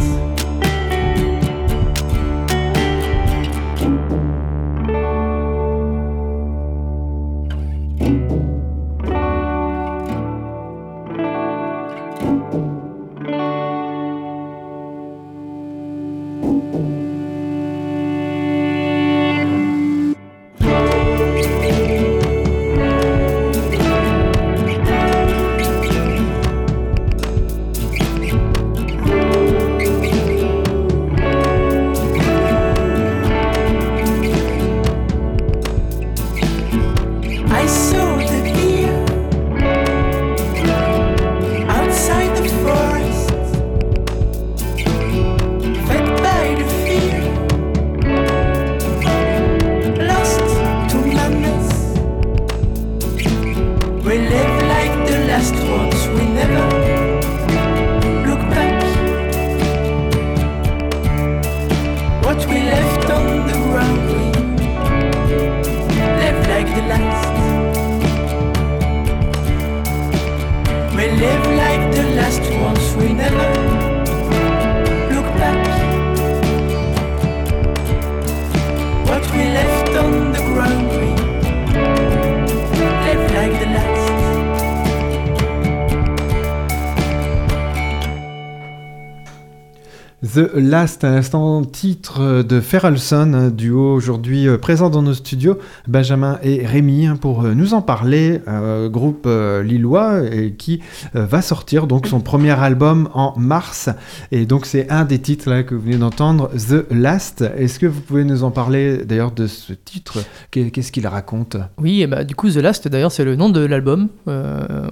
The 90.35 90.51
Last, 90.55 91.05
un 91.05 91.15
instant 91.15 91.63
titre 91.63 92.43
de 92.43 92.61
Ferrelson, 92.61 93.53
duo 93.55 93.93
aujourd'hui 93.93 94.49
euh, 94.49 94.57
présent 94.57 94.89
dans 94.89 95.03
nos 95.03 95.13
studios, 95.13 95.59
Benjamin 95.87 96.39
et 96.43 96.65
Rémi, 96.65 97.07
hein, 97.07 97.17
pour 97.17 97.45
euh, 97.45 97.53
nous 97.53 97.75
en 97.75 97.83
parler, 97.83 98.41
euh, 98.49 98.89
groupe 98.89 99.29
lillois 99.63 100.23
et 100.25 100.53
qui 100.53 100.81
va 101.13 101.43
sortir 101.43 101.87
donc 101.87 102.07
son 102.07 102.21
premier 102.21 102.53
album 102.53 103.11
en 103.13 103.35
mars. 103.37 103.91
Et 104.31 104.47
donc 104.47 104.65
c'est 104.65 104.91
un 104.91 105.05
des 105.05 105.19
titres 105.19 105.51
là 105.51 105.65
que 105.65 105.75
vous 105.75 105.83
venez 105.83 105.99
d'entendre, 105.99 106.49
The 106.49 106.87
Last. 106.91 107.43
Est-ce 107.43 107.79
que 107.79 107.87
vous 107.87 108.01
pouvez 108.01 108.25
nous 108.25 108.43
en 108.43 108.51
parler 108.51 109.05
d'ailleurs 109.05 109.33
de 109.33 109.47
ce 109.47 109.75
titre? 109.75 110.21
Qu'est-ce 110.51 110.93
qu'il 110.93 111.07
raconte? 111.07 111.59
Oui, 111.79 112.01
et 112.01 112.07
bah, 112.07 112.25
du 112.25 112.35
coup 112.35 112.49
The 112.49 112.57
Last 112.57 112.89
d'ailleurs 112.89 113.13
c'est 113.13 113.25
le 113.25 113.37
nom 113.37 113.51
de 113.51 113.61
l'album 113.61 114.09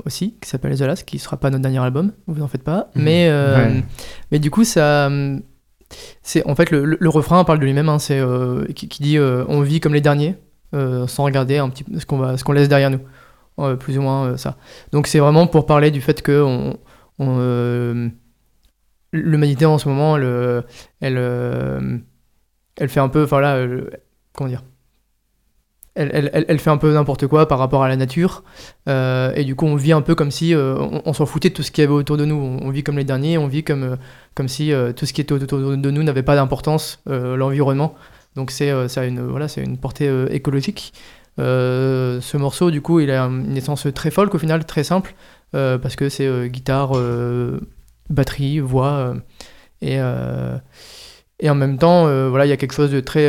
aussi, 0.04 0.34
qui 0.40 0.50
s'appelle 0.50 0.76
The 0.76 0.82
Last, 0.82 1.06
qui 1.06 1.16
ne 1.16 1.20
sera 1.20 1.38
pas 1.38 1.48
notre 1.48 1.62
dernier 1.62 1.78
album, 1.78 2.12
vous 2.26 2.42
en 2.42 2.48
faites 2.48 2.64
pas. 2.64 2.90
Mhm. 2.94 3.02
Mais, 3.02 3.82
mais 4.30 4.38
du 4.38 4.50
coup 4.50 4.64
ça 4.64 5.08
c'est 6.22 6.46
en 6.46 6.54
fait 6.54 6.70
le, 6.70 7.08
refrain 7.08 7.42
parle 7.44 7.58
de 7.58 7.64
lui-même, 7.64 7.88
hein, 7.88 7.98
c'est 7.98 8.18
euh, 8.18 8.64
qui, 8.66 8.86
dit 8.86 9.18
euh, 9.18 9.44
on 9.48 9.60
vit 9.60 9.80
comme 9.80 9.94
les 9.94 10.00
derniers, 10.00 10.36
euh, 10.74 11.06
sans 11.06 11.24
regarder 11.24 11.58
un 11.58 11.68
petit 11.68 11.84
ce 11.98 12.06
qu'on 12.06 12.18
va, 12.18 12.36
ce 12.36 12.44
qu'on 12.44 12.52
laisse 12.52 12.68
derrière 12.68 12.90
nous, 12.90 13.76
plus 13.76 13.98
ou 13.98 14.02
moins 14.02 14.36
ça. 14.36 14.56
Donc 14.92 15.06
c'est 15.06 15.18
vraiment 15.18 15.46
pour 15.46 15.66
parler 15.66 15.90
du 15.90 16.00
fait 16.00 16.22
que 16.22 16.72
l'humanité 19.12 19.66
en 19.66 19.78
ce 19.78 19.88
moment, 19.88 20.16
elle, 20.16 20.44
elle, 22.76 22.88
fait 22.88 23.00
un 23.00 23.08
peu, 23.08 23.26
comment 23.26 24.48
dire, 24.48 24.62
elle, 25.96 26.58
fait 26.60 26.70
un 26.70 26.76
peu 26.76 26.92
n'importe 26.92 27.26
quoi 27.26 27.48
par 27.48 27.58
rapport 27.58 27.82
à 27.82 27.88
la 27.88 27.96
nature. 27.96 28.44
Euh, 28.88 29.32
et 29.34 29.44
du 29.44 29.54
coup, 29.54 29.66
on 29.66 29.74
vit 29.74 29.92
un 29.92 30.02
peu 30.02 30.14
comme 30.14 30.30
si 30.30 30.54
euh, 30.54 30.76
on, 31.04 31.12
s'en 31.12 31.26
foutait 31.26 31.50
de 31.50 31.54
tout 31.54 31.62
ce 31.62 31.70
qu'il 31.70 31.82
y 31.82 31.86
avait 31.86 31.94
autour 31.94 32.16
de 32.16 32.24
nous. 32.24 32.36
On, 32.36 32.70
vit 32.70 32.82
comme 32.82 32.96
les 32.96 33.04
derniers, 33.04 33.38
on 33.38 33.48
vit 33.48 33.64
comme, 33.64 33.82
euh, 33.82 34.46
si 34.46 34.72
tout 34.96 35.06
ce 35.06 35.12
qui 35.12 35.20
était 35.20 35.32
autour 35.32 35.58
de 35.58 35.90
nous 35.90 36.02
n'avait 36.02 36.22
pas 36.22 36.36
d'importance, 36.36 37.02
l'environnement. 37.06 37.94
Donc, 38.36 38.50
c'est 38.50 38.70
une 39.06 39.78
portée 39.78 40.26
écologique. 40.30 40.92
ce 41.38 42.36
morceau, 42.36 42.70
du 42.70 42.80
coup, 42.80 43.00
il 43.00 43.10
a 43.10 43.24
une 43.24 43.56
essence 43.56 43.86
très 43.94 44.10
folk 44.10 44.34
au 44.34 44.38
final, 44.38 44.64
très 44.64 44.84
simple, 44.84 45.14
parce 45.52 45.96
que 45.96 46.08
c'est 46.08 46.48
guitare, 46.48 46.92
batterie, 48.08 48.60
voix. 48.60 49.14
et, 49.82 49.98
et 51.40 51.50
en 51.50 51.54
même 51.56 51.78
temps, 51.78 52.04
voilà, 52.28 52.46
il 52.46 52.48
y 52.48 52.52
a 52.52 52.56
quelque 52.56 52.74
chose 52.74 52.92
de 52.92 53.00
très 53.00 53.28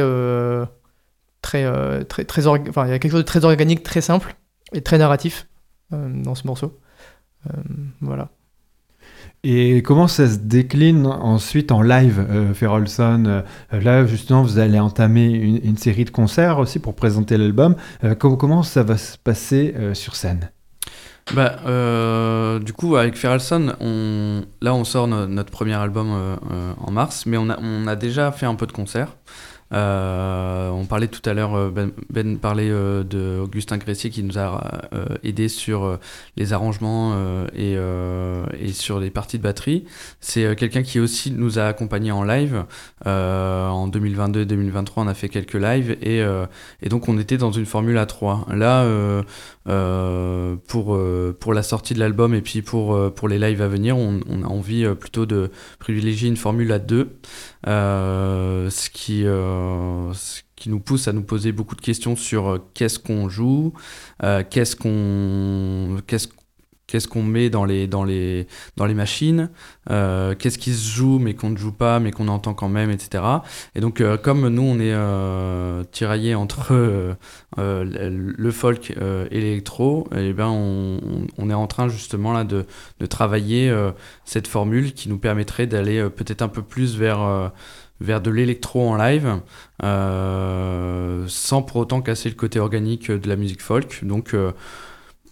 très, 1.42 1.64
euh, 1.66 2.04
très, 2.04 2.26
très 2.26 2.48
enfin, 2.48 2.86
il 2.86 2.92
y 2.92 2.94
a 2.94 3.00
quelque 3.00 3.12
chose 3.12 3.22
de 3.22 3.26
très 3.26 3.46
organique, 3.46 3.84
très 3.84 4.02
simple 4.02 4.36
et 4.74 4.82
très 4.82 4.98
narratif 4.98 5.48
euh, 5.94 6.10
dans 6.24 6.36
ce 6.36 6.48
morceau. 6.48 6.80
Euh, 7.48 7.58
voilà. 8.02 8.30
Et 9.44 9.82
comment 9.82 10.08
ça 10.08 10.30
se 10.30 10.38
décline 10.38 11.08
ensuite 11.08 11.72
en 11.72 11.82
live, 11.82 12.24
euh, 12.30 13.42
Là, 13.72 14.06
justement, 14.06 14.44
vous 14.44 14.60
allez 14.60 14.80
entamer 14.80 15.26
une, 15.32 15.78
série 15.78 16.06
de 16.06 16.12
concerts 16.12 16.60
aussi 16.60 16.78
pour 16.78 16.96
présenter 16.96 17.38
l'album. 17.38 17.76
comment 18.20 18.62
ça 18.62 18.84
va 18.84 18.98
se 18.98 19.18
passer 19.18 19.74
sur 19.94 20.16
scène? 20.16 20.52
Bah, 21.34 21.56
du 22.60 22.74
coup, 22.74 22.98
avec 22.98 23.16
Ferrelson, 23.16 23.74
on... 23.80 24.44
là, 24.62 24.76
on 24.76 24.84
sort 24.84 25.08
notre 25.08 25.50
premier 25.50 25.74
album 25.74 26.38
en 26.78 26.92
mars, 26.92 27.26
mais 27.26 27.38
on 27.38 27.50
a, 27.50 27.58
on 27.60 27.88
a 27.88 27.96
déjà 27.96 28.32
fait 28.32 28.46
un 28.46 28.56
peu 28.56 28.68
de 28.68 28.74
concerts. 28.74 29.16
Euh, 29.74 30.70
on 30.70 30.86
parlait 30.86 31.08
tout 31.08 31.28
à 31.30 31.34
l'heure, 31.34 31.56
euh, 31.56 31.70
Ben, 31.70 31.92
ben 32.10 32.38
parlait 32.38 32.70
euh, 32.70 33.04
de 33.04 33.40
Augustin 33.40 33.78
Gressier 33.78 34.10
qui 34.10 34.24
nous 34.24 34.38
a 34.38 34.82
aidé 35.24 35.48
sur 35.48 35.98
les 36.38 36.54
arrangements 36.54 37.16
et, 37.56 37.78
et, 38.60 38.74
sur 38.74 39.00
les 39.00 39.10
parties 39.10 39.38
de 39.38 39.44
batterie. 39.44 39.86
C'est 40.20 40.56
quelqu'un 40.56 40.84
qui 40.84 41.00
aussi 41.00 41.32
nous 41.32 41.60
a 41.60 41.64
accompagnés 41.64 42.12
en 42.12 42.24
live. 42.24 42.66
en 43.06 43.88
2022-2023, 43.88 44.92
on 44.98 45.08
a 45.08 45.14
fait 45.14 45.30
quelques 45.30 45.56
lives 45.56 45.98
et, 46.02 46.22
et, 46.82 46.90
donc 46.90 47.08
on 47.08 47.18
était 47.18 47.38
dans 47.38 47.52
une 47.52 47.66
formule 47.66 47.98
à 47.98 48.06
3. 48.06 48.48
Là, 48.54 48.86
pour, 50.68 51.00
pour 51.40 51.54
la 51.54 51.64
sortie 51.64 51.94
de 51.94 52.00
l'album 52.00 52.34
et 52.34 52.42
puis 52.42 52.62
pour, 52.62 53.12
pour 53.14 53.28
les 53.28 53.40
lives 53.40 53.62
à 53.62 53.68
venir, 53.68 53.98
on, 53.98 54.20
on 54.30 54.44
a 54.44 54.48
envie 54.48 54.86
plutôt 54.96 55.26
de 55.26 55.52
privilégier 55.80 56.30
une 56.30 56.38
formule 56.38 56.72
à 56.72 56.80
2. 56.80 57.10
Ce 57.66 58.90
qui 58.90 59.24
ce 59.24 60.42
qui 60.62 60.70
nous 60.70 60.80
pousse 60.80 61.08
à 61.08 61.14
nous 61.14 61.24
poser 61.24 61.52
beaucoup 61.52 61.76
de 61.76 61.82
questions 61.82 62.16
sur 62.16 62.48
euh, 62.48 62.60
qu'est-ce 62.76 63.00
qu'on 63.00 63.30
joue, 63.30 63.74
euh, 64.24 64.44
qu'est-ce 64.48 64.76
qu'on 64.76 65.98
qu'est-ce 66.06 66.28
qu'est-ce 66.92 67.08
qu'on 67.08 67.24
met 67.24 67.50
dans 67.50 67.66
les, 67.66 67.88
dans 67.88 68.04
les, 68.04 68.48
dans 68.76 68.86
les 68.86 68.94
machines, 68.94 69.50
euh, 69.90 70.36
qu'est-ce 70.36 70.58
qui 70.58 70.74
se 70.74 70.90
joue 70.90 71.20
mais 71.20 71.34
qu'on 71.34 71.50
ne 71.50 71.58
joue 71.58 71.72
pas 71.72 72.00
mais 72.00 72.12
qu'on 72.12 72.28
entend 72.28 72.54
quand 72.54 72.70
même, 72.70 72.92
etc. 72.92 73.24
Et 73.76 73.80
donc 73.82 74.04
comme 74.22 74.48
nous 74.50 74.62
on 74.62 74.76
est 74.76 74.94
euh, 74.94 75.84
tiraillé 75.92 76.36
entre 76.36 76.74
le 77.58 78.52
folk 78.52 78.92
et 78.92 79.40
l'électro, 79.40 80.08
et 80.16 80.30
eh 80.30 80.34
ben 80.34 80.48
on, 80.48 81.00
on, 81.38 81.50
est 81.50 81.54
en 81.54 81.68
train 81.68 81.88
justement 81.88 82.34
là 82.34 82.44
de, 82.44 82.66
de 83.00 83.06
travailler 83.06 83.74
cette 84.26 84.48
formule 84.48 84.94
qui 84.94 85.10
nous 85.10 85.18
permettrait 85.18 85.68
d'aller 85.68 86.10
peut-être 86.10 86.42
un 86.42 86.50
peu 86.50 86.62
plus 86.62 86.98
vers 86.98 87.52
vers 88.02 88.20
de 88.20 88.32
l'électro 88.32 88.90
en 88.90 88.98
live, 88.98 89.40
euh, 89.84 91.24
sans 91.28 91.62
pour 91.62 91.78
autant 91.78 92.02
casser 92.02 92.30
le 92.30 92.36
côté 92.36 92.60
organique 92.60 93.12
de 93.12 93.30
la 93.30 93.36
musique 93.36 93.62
folk. 93.62 94.04
Donc 94.04 94.34
euh, 94.34 94.52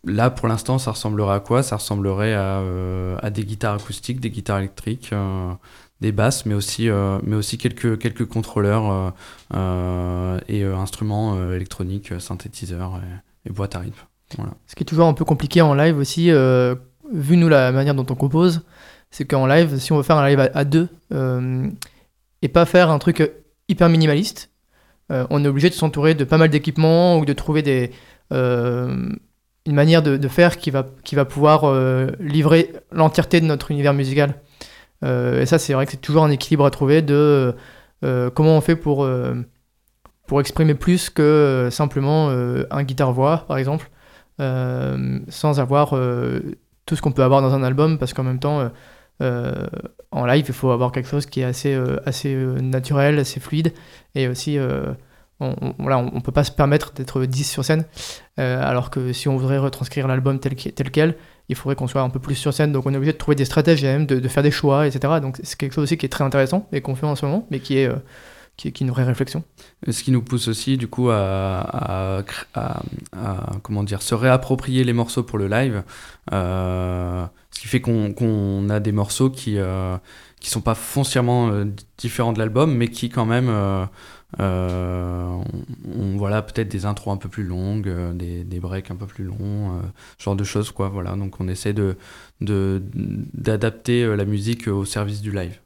là, 0.05 0.29
pour 0.29 0.47
l'instant, 0.47 0.77
ça 0.77 0.91
ressemblerait 0.91 1.35
à 1.35 1.39
quoi? 1.39 1.63
Ça 1.63 1.77
ressemblerait 1.77 2.33
à, 2.33 2.59
euh, 2.59 3.17
à, 3.21 3.29
des 3.29 3.43
guitares 3.43 3.75
acoustiques, 3.75 4.19
des 4.19 4.29
guitares 4.29 4.59
électriques, 4.59 5.13
des 6.01 6.11
basses, 6.11 6.45
mais 6.45 6.53
aussi, 6.53 6.89
mais 7.23 7.35
aussi 7.35 7.57
quelques, 7.57 7.99
quelques 7.99 8.25
contrôleurs 8.25 9.13
et 9.53 10.63
instruments 10.63 11.51
électroniques, 11.51 12.13
synthétiseurs 12.19 13.01
et, 13.45 13.49
boîtes 13.51 13.75
à 13.75 13.79
rythme. 13.79 13.99
Voilà. 14.37 14.53
Ce 14.67 14.75
qui 14.75 14.83
est 14.83 14.85
toujours 14.85 15.07
un 15.07 15.13
peu 15.13 15.25
compliqué 15.25 15.61
en 15.61 15.73
live 15.73 15.97
aussi, 15.97 16.31
vu 16.31 17.37
nous 17.37 17.49
la 17.49 17.71
manière 17.71 17.95
dont 17.95 18.05
on 18.09 18.15
compose, 18.15 18.61
c'est 19.11 19.25
qu'en 19.25 19.47
live, 19.47 19.77
si 19.77 19.91
on 19.91 19.97
veut 19.97 20.03
faire 20.03 20.17
un 20.17 20.27
live 20.27 20.49
à, 20.53 20.63
deux, 20.63 20.87
et 22.41 22.47
pas 22.47 22.65
faire 22.65 22.89
un 22.89 22.99
truc 22.99 23.29
hyper 23.67 23.89
minimaliste. 23.89 24.49
Euh, 25.11 25.25
on 25.29 25.43
est 25.43 25.47
obligé 25.47 25.69
de 25.69 25.75
s'entourer 25.75 26.13
de 26.15 26.23
pas 26.23 26.37
mal 26.37 26.49
d'équipements 26.49 27.17
ou 27.17 27.25
de 27.25 27.33
trouver 27.33 27.61
des, 27.61 27.91
euh, 28.31 29.09
une 29.69 29.75
manière 29.75 30.01
de, 30.01 30.27
faire 30.27 30.57
qui 30.57 30.71
va, 30.71 30.85
qui 31.03 31.15
va 31.15 31.25
pouvoir 31.25 31.63
euh, 31.63 32.07
livrer 32.19 32.73
l'entièreté 32.91 33.39
de 33.39 33.45
notre 33.45 33.71
univers 33.71 33.93
musical. 33.93 34.35
et 35.03 35.45
ça, 35.45 35.59
c'est 35.59 35.73
vrai 35.73 35.85
que 35.85 35.91
c'est 35.91 36.01
toujours 36.01 36.23
un 36.23 36.31
équilibre 36.31 36.65
à 36.65 36.71
trouver 36.71 37.01
de 37.01 37.55
comment 38.01 38.57
on 38.57 38.61
fait 38.61 38.75
pour, 38.75 39.07
pour 40.27 40.41
exprimer 40.41 40.73
plus 40.73 41.09
que 41.09 41.69
simplement 41.71 42.29
un 42.29 42.83
guitare-voix, 42.83 43.45
par 43.47 43.57
exemple, 43.57 43.89
sans 44.39 45.59
avoir 45.59 45.93
tout 46.85 46.95
ce 46.95 47.01
qu'on 47.01 47.13
peut 47.13 47.23
avoir 47.23 47.41
dans 47.41 47.53
un 47.53 47.63
album, 47.63 47.97
parce 47.97 48.13
qu'en 48.13 48.23
même 48.23 48.39
temps, 48.39 48.69
euh, 49.21 49.67
en 50.11 50.25
live, 50.25 50.45
il 50.47 50.53
faut 50.53 50.71
avoir 50.71 50.91
quelque 50.91 51.09
chose 51.09 51.25
qui 51.25 51.41
est 51.41 51.45
assez, 51.45 51.73
euh, 51.73 51.97
assez 52.05 52.33
euh, 52.33 52.59
naturel, 52.61 53.19
assez 53.19 53.39
fluide. 53.39 53.73
Et 54.15 54.27
aussi, 54.27 54.57
on, 55.39 55.73
on, 55.79 56.21
peut 56.21 56.31
pas 56.31 56.43
se 56.43 56.51
permettre 56.51 56.93
d'être 56.93 57.23
10 57.23 57.43
sur 57.43 57.63
scène. 57.63 57.85
alors 58.37 58.89
que 58.89 59.13
si 59.13 59.27
on 59.27 59.37
voudrait 59.37 59.57
retranscrire 59.57 60.07
l'album 60.07 60.39
tel, 60.39 60.55
tel 60.55 60.91
quel, 60.91 61.15
il 61.47 61.55
faudrait 61.55 61.75
qu'on 61.75 61.87
soit 61.87 62.01
un 62.01 62.09
peu 62.09 62.19
plus 62.19 62.35
sur 62.35 62.53
scène. 62.53 62.71
Donc 62.71 62.85
on 62.85 62.93
est 62.93 62.97
obligé 62.97 63.13
de 63.13 63.17
trouver 63.17 63.35
des 63.35 63.45
stratégies, 63.45 63.85
même 63.85 64.05
de, 64.05 64.27
faire 64.27 64.43
des 64.43 64.51
choix, 64.51 64.87
etc. 64.87 65.13
Donc 65.21 65.39
c'est 65.43 65.57
quelque 65.57 65.73
chose 65.73 65.83
aussi 65.83 65.97
qui 65.97 66.05
est 66.05 66.09
très 66.09 66.23
intéressant 66.23 66.67
et 66.71 66.81
qu'on 66.81 66.95
fait 66.95 67.05
en 67.05 67.15
ce 67.15 67.25
moment, 67.25 67.47
mais 67.51 67.59
qui 67.59 67.77
est, 67.77 67.89
qui 68.57 68.67
est, 68.67 68.81
une 68.81 68.91
vraie 68.91 69.05
réflexion. 69.05 69.43
Ce 69.89 70.03
qui 70.03 70.11
nous 70.11 70.21
pousse 70.21 70.47
aussi 70.47 70.77
du 70.77 70.87
coup 70.87 71.09
à, 71.09 72.23
comment 73.63 73.83
dire, 73.83 74.01
se 74.01 74.15
réapproprier 74.15 74.83
les 74.83 74.93
morceaux 74.93 75.23
pour 75.23 75.37
le 75.37 75.47
live. 75.47 75.83
Ce 76.31 77.59
qui 77.61 77.67
fait 77.67 77.81
qu'on 77.81 78.69
a 78.69 78.79
des 78.79 78.91
morceaux 78.91 79.29
qui 79.29 79.55
ne 79.55 79.63
euh, 79.63 79.97
sont 80.41 80.61
pas 80.61 80.75
foncièrement 80.75 81.49
euh, 81.49 81.65
différents 81.97 82.31
de 82.31 82.39
l'album, 82.39 82.73
mais 82.73 82.87
qui 82.87 83.09
quand 83.09 83.25
même 83.25 83.49
euh, 84.39 85.25
ont, 85.25 86.17
voilà 86.17 86.41
peut-être 86.41 86.69
des 86.69 86.85
intros 86.85 87.13
un 87.13 87.17
peu 87.17 87.29
plus 87.29 87.43
longues, 87.43 87.91
des, 88.13 88.43
des, 88.43 88.59
breaks 88.59 88.91
un 88.91 88.95
peu 88.95 89.07
plus 89.07 89.23
longs, 89.23 89.81
ce 90.17 90.23
genre 90.23 90.35
de 90.35 90.43
choses 90.43 90.71
quoi. 90.71 90.89
Voilà, 90.89 91.15
donc 91.15 91.39
on 91.39 91.47
essaie 91.47 91.73
de 91.73 91.97
d'adapter 92.41 94.15
la 94.15 94.25
musique 94.25 94.67
au 94.67 94.85
service 94.85 95.21
du 95.21 95.31
live. 95.31 95.59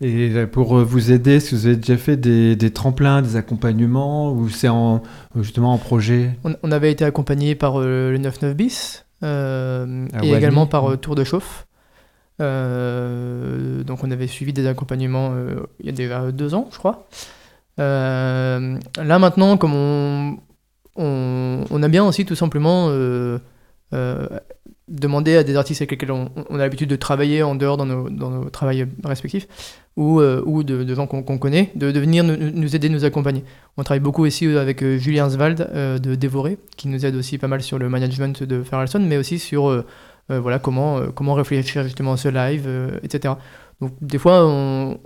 Et 0.00 0.46
pour 0.46 0.76
vous 0.78 1.10
aider, 1.10 1.32
est-ce 1.36 1.50
que 1.50 1.56
vous 1.56 1.66
avez 1.66 1.76
déjà 1.76 1.96
fait 1.96 2.16
des, 2.16 2.54
des 2.54 2.70
tremplins, 2.70 3.20
des 3.20 3.34
accompagnements, 3.34 4.32
ou 4.32 4.48
c'est 4.48 4.68
en, 4.68 5.02
justement 5.34 5.72
en 5.72 5.78
projet? 5.78 6.30
On, 6.44 6.54
on, 6.62 6.70
avait 6.70 6.92
été 6.92 7.04
accompagné 7.04 7.56
par 7.56 7.80
le 7.80 8.16
99 8.16 8.54
bis, 8.54 9.04
euh, 9.22 10.06
et 10.22 10.32
également 10.32 10.66
par 10.66 10.90
euh, 10.90 10.96
Tour 10.96 11.14
de 11.14 11.24
Chauffe. 11.24 11.66
Euh, 12.40 13.82
donc 13.82 14.04
on 14.04 14.10
avait 14.12 14.28
suivi 14.28 14.52
des 14.52 14.68
accompagnements 14.68 15.34
il 15.80 15.86
y 15.86 15.88
a 15.88 15.92
déjà 15.92 16.30
deux 16.30 16.54
ans, 16.54 16.68
je 16.72 16.78
crois. 16.78 17.08
Là 17.78 19.18
maintenant, 19.18 19.56
comme 19.56 19.74
on, 20.96 21.82
a 21.82 21.88
bien 21.88 22.04
aussi 22.04 22.24
tout 22.24 22.34
simplement 22.34 22.90
demander 24.88 25.36
à 25.36 25.44
des 25.44 25.56
artistes 25.56 25.82
avec 25.82 25.92
lesquels 25.92 26.12
on, 26.12 26.28
a 26.54 26.58
l'habitude 26.58 26.88
de 26.88 26.96
travailler 26.96 27.42
en 27.42 27.54
dehors 27.54 27.76
dans 27.76 27.86
nos, 27.86 28.08
dans 28.08 28.48
travails 28.50 28.86
respectifs 29.04 29.46
ou, 29.96 30.20
euh, 30.20 30.62
de, 30.62 30.94
gens 30.94 31.06
qu'on 31.06 31.38
connaît, 31.38 31.70
de, 31.74 31.86
venir 31.98 32.24
nous, 32.24 32.76
aider, 32.76 32.88
nous 32.88 33.04
accompagner. 33.04 33.44
On 33.76 33.82
travaille 33.82 34.00
beaucoup 34.00 34.24
aussi 34.24 34.46
avec 34.46 34.82
euh, 34.82 34.96
Julien 34.96 35.28
euh, 35.28 35.98
de 35.98 36.14
Dévorer, 36.14 36.58
qui 36.76 36.88
nous 36.88 37.04
aide 37.04 37.16
aussi 37.16 37.36
pas 37.36 37.48
mal 37.48 37.62
sur 37.62 37.78
le 37.78 37.88
management 37.88 38.42
de 38.42 38.62
Ferrelson, 38.62 39.00
mais 39.00 39.16
aussi 39.16 39.38
sur 39.38 39.84
voilà, 40.30 40.58
comment, 40.58 41.00
comment 41.14 41.32
réfléchir 41.32 41.84
justement 41.84 42.12
à 42.12 42.16
ce 42.18 42.28
live, 42.28 42.68
etc. 43.02 43.34
Donc 43.80 43.92
des 44.02 44.18
fois, 44.18 44.46
on, 44.46 44.98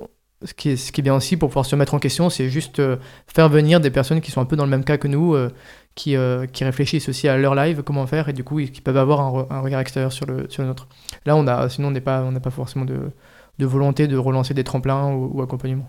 ce, 0.44 0.54
qui 0.54 0.70
est, 0.70 0.76
ce 0.76 0.92
qui 0.92 1.00
est 1.00 1.04
bien 1.04 1.14
aussi 1.14 1.36
pour 1.36 1.48
pouvoir 1.48 1.66
se 1.66 1.76
mettre 1.76 1.94
en 1.94 1.98
question, 1.98 2.30
c'est 2.30 2.48
juste 2.48 2.82
faire 3.26 3.48
venir 3.48 3.80
des 3.80 3.90
personnes 3.90 4.20
qui 4.20 4.30
sont 4.30 4.40
un 4.40 4.44
peu 4.44 4.56
dans 4.56 4.64
le 4.64 4.70
même 4.70 4.84
cas 4.84 4.96
que 4.96 5.08
nous 5.08 5.36
qui, 5.94 6.16
euh, 6.16 6.46
qui, 6.46 6.64
réfléchissent 6.64 7.08
aussi 7.08 7.28
à 7.28 7.36
leur 7.36 7.54
live, 7.54 7.82
comment 7.82 8.06
faire, 8.06 8.28
et 8.28 8.32
du 8.32 8.44
coup, 8.44 8.60
qui 8.60 8.80
peuvent 8.80 8.96
avoir 8.96 9.20
un, 9.52 9.60
regard 9.60 9.80
extérieur 9.80 10.12
sur 10.12 10.26
le, 10.26 10.46
sur 10.48 10.62
le 10.62 10.68
nôtre. 10.68 10.88
Là, 11.26 11.36
on 11.36 11.46
a, 11.46 11.68
sinon, 11.68 11.88
on 11.88 11.90
n'a 11.90 12.00
pas, 12.00 12.22
pas 12.42 12.50
forcément 12.50 12.84
de, 12.84 13.10
de, 13.58 13.66
volonté 13.66 14.08
de 14.08 14.16
relancer 14.16 14.54
des 14.54 14.64
tremplins 14.64 15.12
ou, 15.12 15.42
accompagnement. 15.42 15.88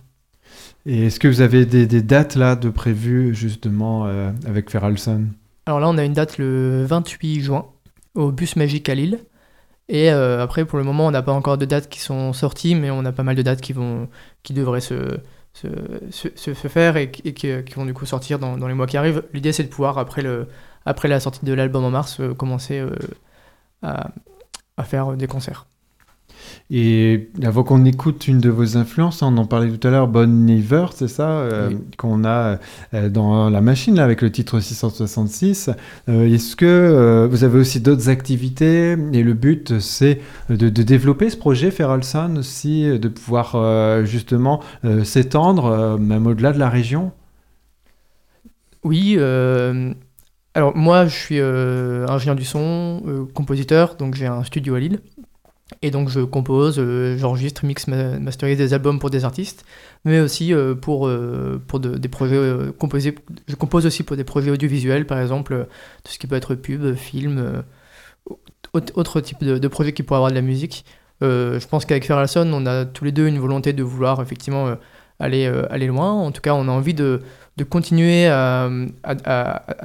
Et 0.86 1.08
est-ce 1.08 1.20
que 1.20 1.28
vous 1.28 1.42
avez 1.42 1.66
des, 1.66 1.88
des, 1.88 2.02
dates 2.02 2.36
là 2.36 2.56
de 2.56 2.70
prévues 2.70 3.34
justement 3.34 4.06
euh, 4.06 4.32
avec 4.46 4.70
Ferralson 4.70 5.28
Alors 5.66 5.80
là, 5.80 5.89
on 5.89 5.98
a 5.98 6.04
une 6.04 6.13
date 6.13 6.38
le 6.38 6.84
28 6.86 7.42
juin 7.42 7.66
au 8.13 8.32
Bus 8.32 8.56
Magique 8.56 8.89
à 8.89 8.96
Lille. 8.96 9.20
Et 9.89 10.12
euh, 10.12 10.41
après, 10.41 10.65
pour 10.65 10.78
le 10.78 10.86
moment, 10.86 11.08
on 11.08 11.12
n'a 11.12 11.22
pas 11.22 11.34
encore 11.34 11.58
de 11.58 11.65
dates 11.65 11.89
qui 11.89 12.00
sont 12.00 12.34
sorties, 12.34 12.76
mais 12.76 12.89
on 12.89 13.04
a 13.06 13.12
pas 13.12 13.24
mal 13.24 13.36
de 13.36 13.41
dates 13.41 13.62
qui, 13.62 13.74
vont, 13.74 14.10
qui 14.43 14.54
devraient 14.54 14.82
se, 14.82 15.19
se, 15.54 16.54
faire 16.54 16.98
et, 16.98 17.12
qui, 17.12 17.74
vont 17.76 17.86
du 17.86 17.93
coup 17.93 18.06
sortir 18.06 18.39
dans, 18.39 18.58
dans 18.58 18.67
les 18.67 18.74
mois 18.74 18.88
qui 18.88 18.98
arrivent. 18.98 19.24
L'idée 19.34 19.52
c'est 19.52 19.63
de 19.63 19.67
pouvoir, 19.69 19.98
après, 19.98 20.22
le, 20.22 20.48
après 20.86 21.08
la 21.08 21.19
sortie 21.19 21.46
de 21.46 21.54
l'album 21.54 21.84
en 21.84 21.91
mars, 21.91 22.19
euh, 22.22 22.34
commencer 22.34 22.80
euh, 22.80 22.96
à, 23.82 24.12
à, 24.78 24.84
faire 24.84 25.13
des 25.13 25.28
concerts. 25.28 25.67
Et 26.76 27.30
avant 27.44 27.64
qu'on 27.64 27.86
écoute 27.86 28.28
une 28.28 28.40
de 28.40 28.50
vos 28.50 28.78
influences, 28.78 29.22
on 29.22 29.38
en 29.38 29.46
parlait 29.46 29.70
tout 29.70 29.88
à 29.88 29.92
l'heure, 29.92 30.08
Bon 30.08 30.50
Iver, 30.50 30.88
c'est 30.96 31.08
ça, 31.08 31.30
euh, 31.30 31.70
qu'on 31.98 32.26
a 32.26 32.58
euh, 32.96 33.10
dans 33.10 33.50
la 33.50 33.62
machine 33.62 33.96
là, 33.96 34.04
avec 34.04 34.24
le 34.24 34.32
titre 34.32 34.60
666. 34.60 35.70
Euh, 36.10 36.26
est-ce 36.26 36.56
que 36.56 37.28
vous 37.30 37.44
avez 37.44 37.60
aussi 37.60 37.80
d'autres 37.80 38.10
activités? 38.10 38.94
Et 39.14 39.24
le 39.24 39.34
but, 39.34 39.80
c'est 39.80 40.20
de, 40.50 40.70
développer 40.70 41.30
ce 41.30 41.38
projet 41.38 41.70
Feralson 41.70 42.38
aussi, 42.38 42.88
de 42.98 43.08
pouvoir 43.08 44.04
justement 44.06 44.62
s'étendre 45.04 46.00
même 46.00 46.26
au-delà 46.26 46.54
de 46.54 46.60
la 46.60 46.70
région? 46.70 47.12
Oui. 48.84 49.18
alors 50.56 50.76
moi, 50.76 51.06
je 51.06 51.16
suis 51.16 51.40
ingénieur 51.40 52.36
du 52.36 52.46
son, 52.46 53.28
compositeur, 53.36 53.96
donc 53.96 54.16
j'ai 54.16 54.26
un 54.26 54.44
studio 54.44 54.74
à 54.74 54.80
Lille. 54.80 55.00
Et 55.82 55.91
donc 55.91 56.10
je 56.10 56.19
compose, 56.19 56.76
euh, 56.78 57.17
j'enregistre, 57.17 57.65
mix, 57.65 57.88
masterise 57.88 58.58
des 58.58 58.73
albums 58.73 58.99
pour 58.99 59.10
des 59.10 59.26
artistes, 59.26 59.65
mais 60.06 60.19
aussi 60.19 60.54
euh, 60.54 60.76
pour, 60.76 61.08
euh, 61.08 61.62
pour 61.67 61.80
des 61.80 62.10
projets 62.10 62.56
composés. 62.78 63.15
Je 63.47 63.56
compose 63.56 63.86
aussi 63.86 64.04
pour 64.04 64.17
des 64.17 64.23
projets 64.23 64.52
audiovisuels, 64.52 65.08
par 65.08 65.19
exemple, 65.19 65.67
tout 66.04 66.12
ce 66.12 66.19
qui 66.19 66.28
peut 66.28 66.36
être 66.36 66.56
pub, 66.56 66.95
film, 66.95 67.63
autre 68.73 69.21
type 69.21 69.43
de, 69.43 69.67
projet 69.67 69.93
qui 69.93 70.04
pourrait 70.04 70.17
avoir 70.17 70.32
de 70.32 70.36
la 70.36 70.41
musique. 70.41 70.86
je 71.21 71.67
pense 71.67 71.86
qu'avec 71.86 72.06
Ferralson, 72.06 72.49
on 72.54 72.65
a 72.65 72.86
tous 72.86 73.06
les 73.06 73.12
deux 73.12 73.28
une 73.28 73.39
volonté 73.39 73.73
de 73.73 73.84
vouloir 73.84 74.21
effectivement 74.21 74.76
aller, 75.19 75.45
aller 75.69 75.88
loin. 75.88 76.12
En 76.12 76.32
tout 76.32 76.41
cas, 76.41 76.54
on 76.54 76.67
a 76.67 76.71
envie 76.71 76.93
de, 76.93 77.21
de 77.58 77.63
continuer 77.63 78.28
à, 78.28 78.70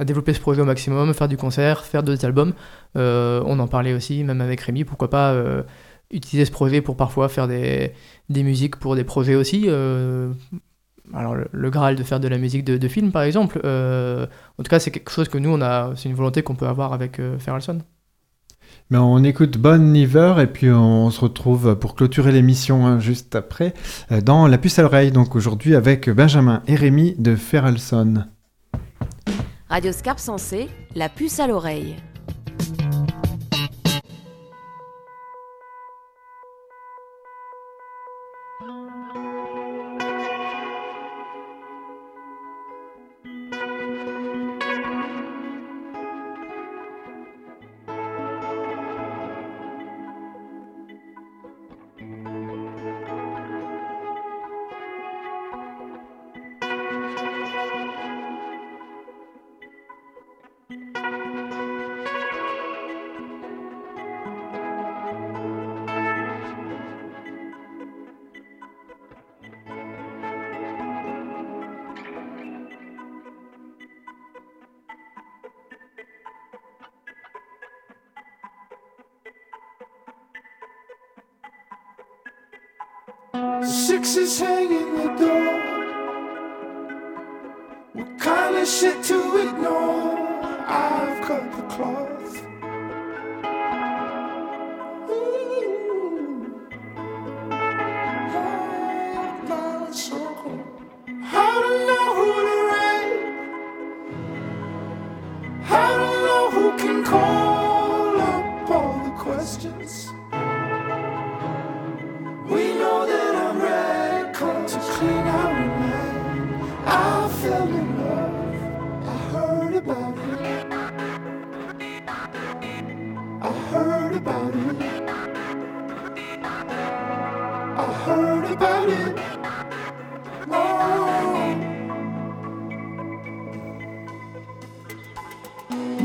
développer 0.03 0.33
ce 0.33 0.39
projet 0.39 0.61
au 0.61 0.65
maximum, 0.65 1.13
faire 1.13 1.27
du 1.27 1.37
concert, 1.37 1.85
faire 1.85 2.03
d'autres 2.03 2.25
albums. 2.25 2.53
Euh, 2.97 3.43
on 3.45 3.59
en 3.59 3.67
parlait 3.67 3.93
aussi, 3.93 4.23
même 4.23 4.41
avec 4.41 4.61
Rémi, 4.61 4.83
pourquoi 4.83 5.09
pas 5.09 5.33
euh, 5.33 5.63
utiliser 6.11 6.45
ce 6.45 6.51
projet 6.51 6.81
pour 6.81 6.97
parfois 6.97 7.29
faire 7.29 7.47
des, 7.47 7.93
musiques 8.29 8.77
pour 8.77 8.95
des 8.95 9.03
projets 9.03 9.35
aussi. 9.35 9.65
Euh, 9.67 10.31
alors 11.13 11.35
le, 11.51 11.69
Graal 11.69 11.95
de 11.95 12.03
faire 12.03 12.19
de 12.19 12.27
la 12.27 12.37
musique 12.37 12.63
de, 12.63 12.87
film 12.87 13.11
par 13.11 13.23
exemple. 13.23 13.59
en 13.59 14.63
tout 14.63 14.69
cas, 14.69 14.79
c'est 14.79 14.91
quelque 14.91 15.11
chose 15.11 15.29
que 15.29 15.37
nous, 15.37 15.51
on 15.51 15.61
a, 15.61 15.93
c'est 15.95 16.09
une 16.09 16.15
volonté 16.15 16.41
qu'on 16.41 16.55
peut 16.55 16.67
avoir 16.67 16.93
avec 16.93 17.21
Ferrelson. 17.37 17.79
Mais 18.91 18.97
on 18.97 19.23
écoute 19.23 19.59
Bonne 19.59 19.91
Niver 19.91 20.33
et 20.39 20.47
puis 20.47 20.71
on 20.71 21.11
se 21.11 21.21
retrouve 21.21 21.75
pour 21.75 21.93
clôturer 21.93 22.31
l'émission 22.31 22.87
hein, 22.87 22.99
juste 22.99 23.35
après 23.35 23.75
dans 24.23 24.47
La 24.47 24.57
puce 24.57 24.79
à 24.79 24.81
l'oreille. 24.81 25.11
Donc 25.11 25.35
aujourd'hui 25.35 25.75
avec 25.75 26.09
Benjamin 26.09 26.63
et 26.65 26.73
Rémi 26.73 27.13
de 27.19 27.35
Ferrelson. 27.35 28.23
Radio 29.69 29.91
Scarpe 29.91 30.19
Sensé, 30.19 30.69
La 30.95 31.07
puce 31.07 31.39
à 31.39 31.45
l'oreille. 31.45 31.97
Is 84.17 84.39
hanging 84.39 84.95
the 84.95 85.07
door. 85.19 85.48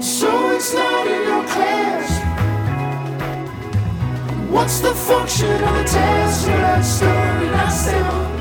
So 0.05 0.51
it's 0.51 0.75
not 0.75 1.07
in 1.07 1.23
your 1.27 1.45
class. 1.45 2.21
What's 4.51 4.81
the 4.81 4.95
function 4.95 5.51
of 5.51 5.77
a 5.77 5.85
test? 5.85 6.45
Should 6.45 6.53
I 6.53 6.83
story 6.83 7.49
myself? 7.49 8.41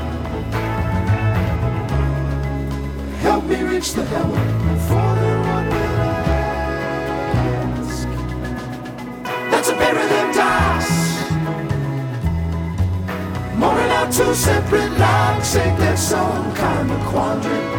Help 3.22 3.44
me 3.46 3.62
reach 3.62 3.94
the 3.94 4.04
heaven 4.04 4.78
for 4.88 5.08
the 5.22 5.32
one 5.54 5.72
I 5.72 5.80
ask. 7.80 8.08
That's 9.50 9.70
a 9.70 9.76
better 9.76 10.06
than 10.06 10.34
dice. 10.36 10.92
More 13.56 13.74
than 13.74 13.90
our 13.90 14.12
two 14.12 14.34
separate 14.34 14.92
lives, 14.98 15.56
ain't 15.56 15.78
that 15.78 15.98
some 15.98 16.54
kind 16.54 16.90
of 16.90 17.00
quandary? 17.06 17.73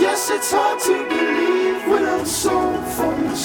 Yes, 0.00 0.30
it's 0.30 0.52
hard 0.52 0.80
to 0.80 1.08
believe 1.08 1.86
when 1.88 2.04
I'm 2.04 2.24
so 2.24 2.82
from 2.96 3.28
the 3.28 3.36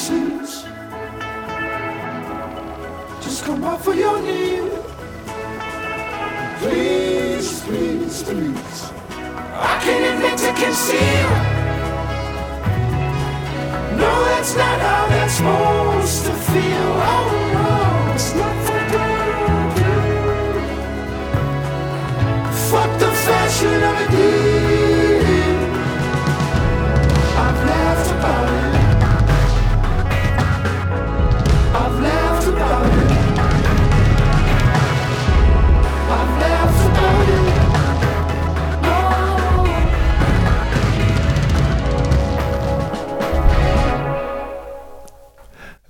come 3.43 3.63
out 3.65 3.83
for 3.83 3.93
your 3.93 4.21
knee. 4.21 4.69
Please, 6.59 7.61
please, 7.63 8.23
please. 8.23 8.91
I 9.53 9.79
can't 9.83 10.15
admit 10.15 10.37
to 10.37 10.53
conceal. 10.53 11.42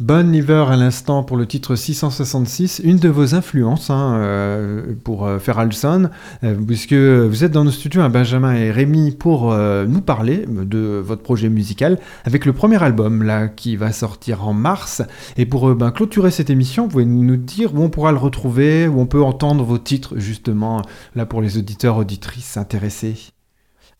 Bon 0.04 0.36
Iver 0.36 0.66
à 0.68 0.76
l'instant 0.76 1.24
pour 1.24 1.38
le 1.38 1.45
titre 1.45 1.78
666, 1.78 2.82
une 2.84 2.97
de 2.97 3.08
vos 3.08 3.36
influences 3.36 3.89
hein, 3.89 4.18
euh, 4.18 4.95
pour 5.01 5.26
euh, 5.26 5.39
faire 5.39 5.60
Alson, 5.60 6.10
euh, 6.43 6.56
puisque 6.56 6.91
vous 6.91 7.45
êtes 7.45 7.54
dans 7.54 7.64
nos 7.64 7.72
studios, 7.72 8.01
hein, 8.01 8.10
Benjamin 8.10 8.54
et 8.54 8.70
Rémi, 8.70 9.12
pour 9.12 9.54
euh, 9.54 9.86
nous 9.86 10.01
parler 10.01 10.45
de 10.45 11.01
votre 11.01 11.22
projet 11.22 11.47
musical 11.47 11.99
avec 12.26 12.43
le 12.43 12.51
premier 12.51 12.84
album 12.84 13.24
là 13.24 13.47
qui 13.47 13.78
va 13.78 13.93
sortir 13.93 14.45
en 14.45 14.51
mars. 14.51 15.04
Et 15.38 15.45
pour 15.45 15.74
ben, 15.74 15.91
clôturer 15.91 16.32
cette 16.32 16.49
émission, 16.49 16.84
vous 16.84 16.89
pouvez 16.89 17.06
nous 17.06 17.38
dire 17.38 17.74
où 17.74 17.82
on 17.82 17.89
pourra 17.89 18.12
le 18.12 18.18
retrouver, 18.18 18.89
où 18.89 18.99
on 18.99 19.06
peut 19.06 19.24
entendre 19.24 19.64
vos 19.64 19.78
titres 19.78 20.16
justement 20.18 20.82
là 21.16 21.26
pour 21.26 21.41
les 21.41 21.58
auditeurs 21.58 21.95
auditrices 21.95 22.58
intéressés. 22.58 23.32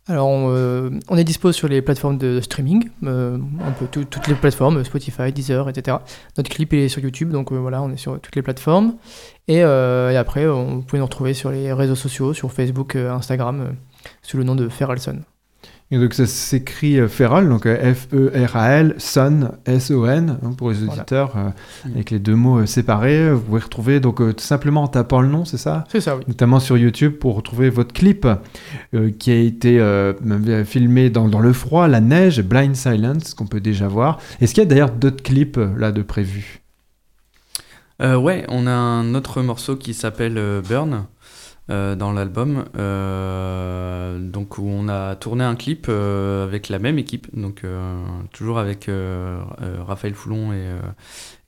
Alors, 0.08 0.28
on, 0.28 0.49
euh, 0.51 0.89
on 1.08 1.16
est 1.18 1.24
dispo 1.24 1.54
sur 1.54 1.70
les 1.70 1.82
plateformes 1.82 2.18
de 2.18 2.41
streaming, 2.41 2.89
euh, 3.06 3.38
tout- 3.91 4.04
toutes 4.04 4.28
les 4.28 4.36
plateformes, 4.36 4.84
Spotify, 4.84 5.32
Deezer, 5.32 5.70
etc. 5.70 5.97
Notre 6.38 6.49
clip 6.49 6.74
est 6.74 6.89
sur 6.89 7.01
YouTube, 7.01 7.30
donc 7.32 7.54
euh, 7.54 7.56
voilà, 7.58 7.82
on 7.82 7.89
est 7.89 7.95
sur 7.97 8.20
toutes 8.20 8.36
les 8.36 8.41
plateformes. 8.41 8.95
Et, 9.47 9.64
euh, 9.64 10.12
et 10.12 10.18
après, 10.18 10.45
on, 10.47 10.82
pouvez 10.82 10.99
nous 10.99 11.06
retrouver 11.06 11.34
sur 11.34 11.51
les 11.51 11.72
réseaux 11.72 11.95
sociaux, 11.95 12.34
sur 12.34 12.51
Facebook, 12.51 12.97
Instagram, 12.97 13.76
sous 14.22 14.36
le 14.38 14.43
nom 14.43 14.56
de 14.56 14.68
Feralson. 14.68 15.20
Et 15.93 15.99
donc 15.99 16.15
ça 16.15 16.25
s'écrit 16.25 16.99
euh, 16.99 17.07
Feral, 17.07 17.47
donc 17.47 17.67
euh, 17.67 17.93
F-E-R-A-L, 17.93 18.95
Son, 18.97 19.51
S-O-N, 19.67 20.39
hein, 20.43 20.51
pour 20.57 20.71
les 20.71 20.77
Voilà. 20.77 20.93
auditeurs, 20.93 21.33
euh, 21.37 21.49
Mm. 21.87 21.93
avec 21.93 22.09
les 22.09 22.17
deux 22.17 22.33
mots 22.35 22.57
euh, 22.61 22.65
séparés. 22.65 23.31
Vous 23.31 23.41
pouvez 23.41 23.59
retrouver 23.61 23.99
donc 23.99 24.19
euh, 24.19 24.33
tout 24.33 24.43
simplement 24.43 24.81
en 24.81 24.87
tapant 24.87 25.21
le 25.21 25.27
nom, 25.27 25.45
c'est 25.45 25.57
ça? 25.57 25.83
C'est 25.91 26.01
ça, 26.01 26.15
oui. 26.17 26.23
Notamment 26.27 26.59
sur 26.59 26.79
YouTube 26.79 27.13
pour 27.19 27.35
retrouver 27.35 27.69
votre 27.69 27.93
clip 27.93 28.25
euh, 28.95 29.11
qui 29.19 29.29
a 29.29 29.35
été 29.35 29.79
euh, 29.79 30.13
filmé 30.65 31.11
dans, 31.11 31.27
dans 31.29 31.41
le 31.41 31.53
froid, 31.53 31.87
la 31.87 32.01
neige, 32.01 32.41
Blind 32.41 32.75
Silence, 32.75 33.35
qu'on 33.35 33.45
peut 33.45 33.61
déjà 33.61 33.87
voir. 33.87 34.17
Est-ce 34.41 34.55
qu'il 34.55 34.63
y 34.63 34.65
a 34.65 34.69
d'ailleurs 34.69 34.89
d'autres 34.89 35.21
clips 35.21 35.59
là 35.77 35.91
de 35.91 36.01
prévus? 36.01 36.61
Euh, 38.01 38.15
ouais, 38.17 38.45
on 38.49 38.65
a 38.65 38.71
un 38.71 39.13
autre 39.13 39.43
morceau 39.43 39.75
qui 39.75 39.93
s'appelle 39.93 40.39
euh, 40.39 40.61
Burn 40.67 41.05
euh, 41.70 41.95
dans 41.95 42.11
l'album, 42.11 42.66
euh, 42.78 44.20
donc 44.20 44.57
où 44.57 44.68
on 44.68 44.88
a 44.89 45.16
tourné 45.16 45.43
un 45.43 45.55
clip 45.55 45.88
euh, 45.89 46.43
avec 46.45 46.70
la 46.70 46.80
même 46.80 46.99
équipe, 46.99 47.28
donc 47.39 47.64
euh, 47.64 47.97
toujours 48.34 48.59
avec 48.59 48.89
euh, 48.89 49.41
Raphaël 49.86 50.14
Foulon 50.16 50.53
et, 50.53 50.68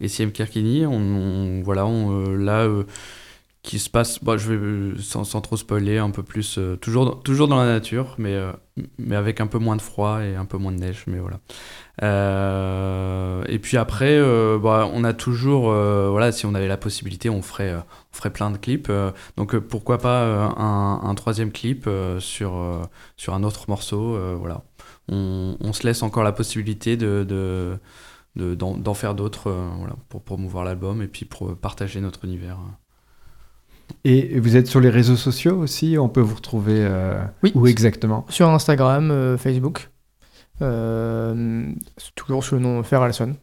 et 0.02 0.08
Siem 0.08 0.32
Kirkini. 0.32 0.86
On, 0.86 0.94
on- 0.96 1.62
voilà, 1.64 1.86
on, 1.86 2.32
là 2.36 2.68
qui 3.66 3.80
se 3.80 3.90
passe, 3.90 4.24
bon, 4.24 4.38
je 4.38 4.54
vais 4.54 4.56
euh, 4.64 4.98
sans, 5.00 5.24
sans 5.24 5.42
trop 5.42 5.58
spoiler, 5.58 5.98
un 5.98 6.12
peu 6.12 6.24
plus, 6.24 6.58
euh, 6.58 6.76
toujours, 6.78 7.22
toujours 7.24 7.48
dans 7.48 7.58
la 7.58 7.66
nature, 7.66 8.16
mais, 8.20 8.34
euh, 8.36 8.52
mais 9.00 9.16
avec 9.16 9.42
un 9.42 9.48
peu 9.48 9.58
moins 9.58 9.76
de 9.76 9.82
froid 9.82 10.22
et 10.24 10.36
un 10.36 10.46
peu 10.46 10.58
moins 10.58 10.72
de 10.72 10.78
neige, 10.78 11.04
mais 11.08 11.18
voilà. 11.20 11.40
Et 13.48 13.60
puis 13.60 13.78
après, 13.78 14.20
bah, 14.60 14.90
on 14.94 15.04
a 15.04 15.14
toujours, 15.14 15.72
voilà, 15.72 16.32
si 16.32 16.46
on 16.46 16.54
avait 16.56 16.68
la 16.68 16.78
possibilité, 16.78 17.30
on 17.30 17.42
ferait, 17.42 17.74
on 17.74 18.16
ferait 18.16 18.32
plein 18.32 18.52
de 18.52 18.58
clips. 18.58 18.92
donc 19.38 19.58
pourquoi 19.58 19.98
pas 19.98 20.24
un, 20.58 21.02
un 21.04 21.16
troisième 21.16 21.52
clip 21.52 21.90
sur, 22.20 22.54
sur 23.18 23.34
un 23.34 23.44
autre 23.44 23.66
morceau, 23.70 24.20
voilà. 24.38 24.64
On, 25.08 25.58
on 25.60 25.74
se 25.74 25.84
laisse 25.88 26.04
encore 26.04 26.24
la 26.24 26.32
possibilité 26.34 26.98
de, 26.98 27.24
de, 27.28 27.78
de- 28.36 28.56
d'en, 28.56 28.94
faire 28.94 29.16
d'autres, 29.16 29.52
voilà, 29.78 29.96
pour 30.10 30.24
promouvoir 30.24 30.64
l'album 30.66 31.02
et 31.02 31.08
puis 31.08 31.26
pour 31.26 31.56
partager 31.58 32.02
notre 32.02 32.26
univers. 32.26 32.58
Et 34.04 34.40
vous 34.40 34.56
êtes 34.56 34.68
sur 34.68 34.80
les 34.80 34.90
réseaux 34.90 35.16
sociaux 35.16 35.58
aussi 35.58 35.98
On 35.98 36.10
peut 36.10 36.22
vous 36.22 36.36
retrouver 36.36 36.78
euh, 36.78 37.20
Oui. 37.44 37.52
où 37.56 37.68
exactement? 37.68 38.26
Sur 38.30 38.50
Instagram, 38.50 39.12
euh, 39.12 39.38
Facebook, 39.38 39.90
euh, 40.62 41.66
toujours 42.16 42.44
sous 42.44 42.56
le 42.56 42.62
nom 42.62 42.84
Feralson. 42.84 43.36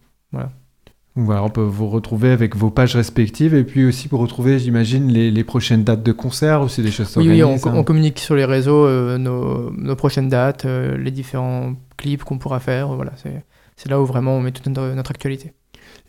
Voilà, 1.15 1.45
on 1.45 1.51
peut 1.51 1.61
vous 1.61 1.89
retrouver 1.91 2.31
avec 2.31 2.57
vos 2.57 2.71
pages 2.71 2.97
respectives 2.97 3.55
et 3.55 3.65
puis 3.65 3.85
aussi 3.85 4.09
pour 4.09 4.21
retrouver, 4.21 4.59
j'imagine, 4.59 5.09
les, 5.09 5.31
les 5.31 5.45
prochaines 5.45 5.85
dates 5.85 6.03
de 6.03 6.13
concert 6.13 6.63
ou 6.63 6.69
c'est 6.69 6.81
des 6.83 6.91
choses 6.91 7.15
Oui, 7.19 7.29
oui, 7.29 7.43
on, 7.43 7.57
hein 7.57 7.73
on 7.75 7.85
communique 7.85 8.19
sur 8.19 8.35
les 8.35 8.47
réseaux 8.47 8.89
nos, 9.19 9.71
nos 9.73 9.97
prochaines 9.97 10.31
dates, 10.31 10.65
les 10.65 11.11
différents 11.11 11.75
clips 11.99 12.25
qu'on 12.25 12.39
pourra 12.39 12.61
faire. 12.61 12.89
Voilà, 12.95 13.13
c'est 13.17 13.45
c'est 13.77 13.89
là 13.89 14.01
où 14.01 14.07
vraiment 14.07 14.37
on 14.37 14.41
met 14.41 14.53
toute 14.53 14.67
notre, 14.67 14.95
notre 14.95 15.11
actualité. 15.11 15.53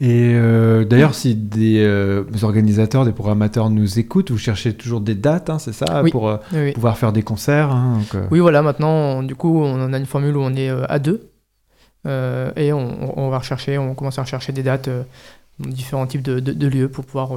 Et 0.05 0.33
euh, 0.35 0.83
d'ailleurs, 0.83 1.15
si 1.15 1.33
des 1.33 1.81
euh, 1.81 2.25
organisateurs, 2.41 3.05
des 3.05 3.13
programmateurs 3.13 3.69
nous 3.69 3.99
écoutent, 3.99 4.31
vous 4.31 4.37
cherchez 4.37 4.73
toujours 4.73 4.99
des 4.99 5.15
dates, 5.15 5.49
hein, 5.49 5.59
c'est 5.59 5.71
ça, 5.71 6.01
Oui. 6.03 6.11
pour 6.11 6.27
euh, 6.27 6.37
Oui, 6.51 6.73
pouvoir 6.73 6.97
faire 6.97 7.13
des 7.13 7.23
concerts. 7.23 7.71
hein, 7.71 7.99
donc, 7.99 8.21
Oui, 8.29 8.39
voilà, 8.39 8.61
maintenant, 8.61 8.89
on- 9.19 9.23
du 9.23 9.33
coup, 9.35 9.61
on 9.63 9.81
en 9.81 9.93
a 9.93 9.97
une 9.97 10.05
formule 10.05 10.35
où 10.35 10.41
on 10.41 10.53
est 10.55 10.69
à 10.69 10.99
deux. 10.99 11.29
et 12.05 12.73
on, 12.73 13.17
on 13.17 13.29
va 13.29 13.37
rechercher, 13.39 13.77
on 13.77 13.95
commence 13.95 14.19
à 14.19 14.23
rechercher 14.23 14.51
des 14.51 14.63
dates 14.63 14.89
différents 15.59 16.05
types 16.05 16.21
de, 16.21 16.41
de- 16.41 16.51
de 16.51 16.67
lieux 16.67 16.89
pour 16.89 17.05
pouvoir 17.05 17.29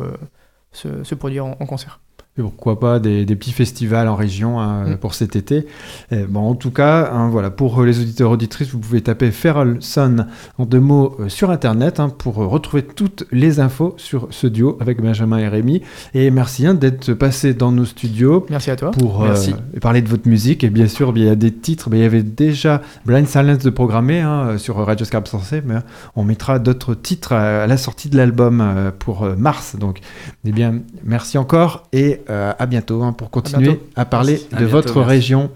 se, 0.73 1.05
se 1.05 1.15
produire 1.15 1.47
en, 1.47 1.57
en 1.61 1.67
concert. 1.67 2.01
Et 2.39 2.43
pourquoi 2.43 2.79
pas 2.81 2.99
des, 2.99 3.25
des 3.25 3.37
petits 3.37 3.53
festivals 3.53 4.09
en 4.09 4.15
région 4.17 4.61
hein, 4.61 4.77
Mm. 4.87 4.97
pour 4.97 5.15
cet 5.15 5.37
été. 5.37 5.67
Et 6.11 6.25
bon, 6.25 6.41
en 6.41 6.55
tout 6.55 6.71
cas, 6.71 7.11
hein, 7.13 7.29
voilà, 7.29 7.51
pour 7.51 7.83
les 7.83 8.01
auditeurs 8.01 8.31
auditrices, 8.31 8.69
vous 8.71 8.79
pouvez 8.79 9.01
taper 9.01 9.31
Feral 9.31 9.77
Sun 9.81 10.27
en 10.59 10.67
deux 10.67 10.81
mots 10.81 11.17
euh, 11.21 11.29
sur 11.29 11.51
Internet 11.51 12.01
hein, 12.01 12.09
pour 12.09 12.43
euh, 12.43 12.47
retrouver 12.47 12.83
toutes 12.83 13.25
les 13.33 13.61
infos 13.61 13.95
sur 13.97 14.29
ce 14.31 14.47
duo 14.47 14.77
avec 14.81 15.01
Benjamin 15.01 15.39
et 15.39 15.49
Rémi. 15.49 15.83
Et 16.15 16.31
merci 16.31 16.67
d'être 16.75 17.13
passé 17.15 17.55
dans 17.55 17.71
nos 17.73 17.85
studios. 17.85 18.47
Merci 18.51 18.71
à 18.71 18.77
toi. 18.77 18.91
pour 18.91 19.25
euh, 19.25 19.35
parler 19.81 20.03
de 20.03 20.09
votre 20.09 20.29
musique. 20.29 20.65
Et 20.65 20.71
bien 20.71 20.89
sûr, 20.89 21.13
il 21.17 21.25
y 21.25 21.29
a 21.29 21.35
des 21.37 21.53
titres. 21.53 21.89
mais 21.91 21.99
il 21.99 22.03
y 22.03 22.07
avait 22.07 22.23
déjà 22.23 22.83
Blind 23.05 23.27
Silence 23.27 23.59
de 23.59 23.71
programmé 23.71 24.21
hein, 24.21 24.59
sur 24.59 24.77
Radio 24.77 25.05
Scarpe 25.07 25.29
Sensé, 25.29 25.63
mais 25.65 25.77
on 26.17 26.25
mettra 26.25 26.59
d'autres 26.59 26.95
titres 26.95 27.33
à, 27.33 27.63
à 27.63 27.67
la 27.67 27.77
sortie 27.77 28.09
de 28.09 28.17
l'album 28.17 28.61
euh, 28.61 28.91
pour 28.97 29.23
euh, 29.25 29.37
mars. 29.37 29.77
Donc, 29.77 30.01
eh 30.45 30.53
bien, 30.53 30.81
merci 31.05 31.39
encore 31.39 31.85
et 31.93 32.21
euh, 32.31 32.53
à 32.59 32.67
bientôt 32.67 33.03
hein, 33.03 33.13
pour 33.13 33.31
continuer 33.31 33.69
bientôt. 33.69 33.87
à, 33.97 34.05
parler 34.05 34.33
Merci. 34.35 34.49
de 34.49 34.55
À 34.55 34.59
bientôt, 34.59 34.73
votre 34.73 34.97
merci. 34.99 35.11
région 35.11 35.51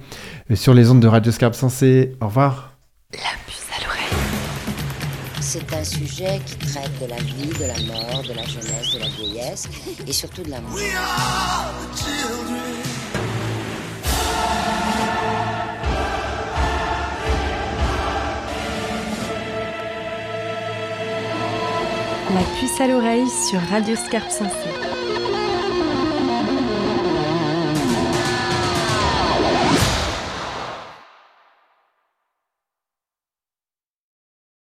sur 0.55 0.75
les 0.75 0.91
ondes 0.91 1.01
de 1.01 1.09
Radio 1.09 1.33
Scarpe 1.33 1.55
Sensé. 1.55 2.17
Au 2.21 2.27
revoir. 2.27 2.67
C'est 5.41 5.73
un 5.75 5.83
sujet 5.83 6.41
qui 6.47 6.55
traite 6.59 6.93
de 7.03 7.07
la 7.07 7.17
vie, 7.17 7.49
de 7.49 7.65
la 7.65 7.93
mort, 7.93 8.23
de 8.23 8.35
la 8.35 8.45
jeunesse, 8.45 8.95
de 8.95 9.01
la 9.01 9.09
vieillesse 9.09 9.69
et 10.07 10.13
surtout 10.13 10.43
de 10.43 10.51
l'amour. 10.51 10.79
La 22.35 22.43
puce 22.61 22.81
à 22.81 22.87
l'oreille 22.87 23.29
sur 23.29 23.61
Radio 23.71 23.97
Scarpe 23.97 24.31
Sensée. 24.31 24.70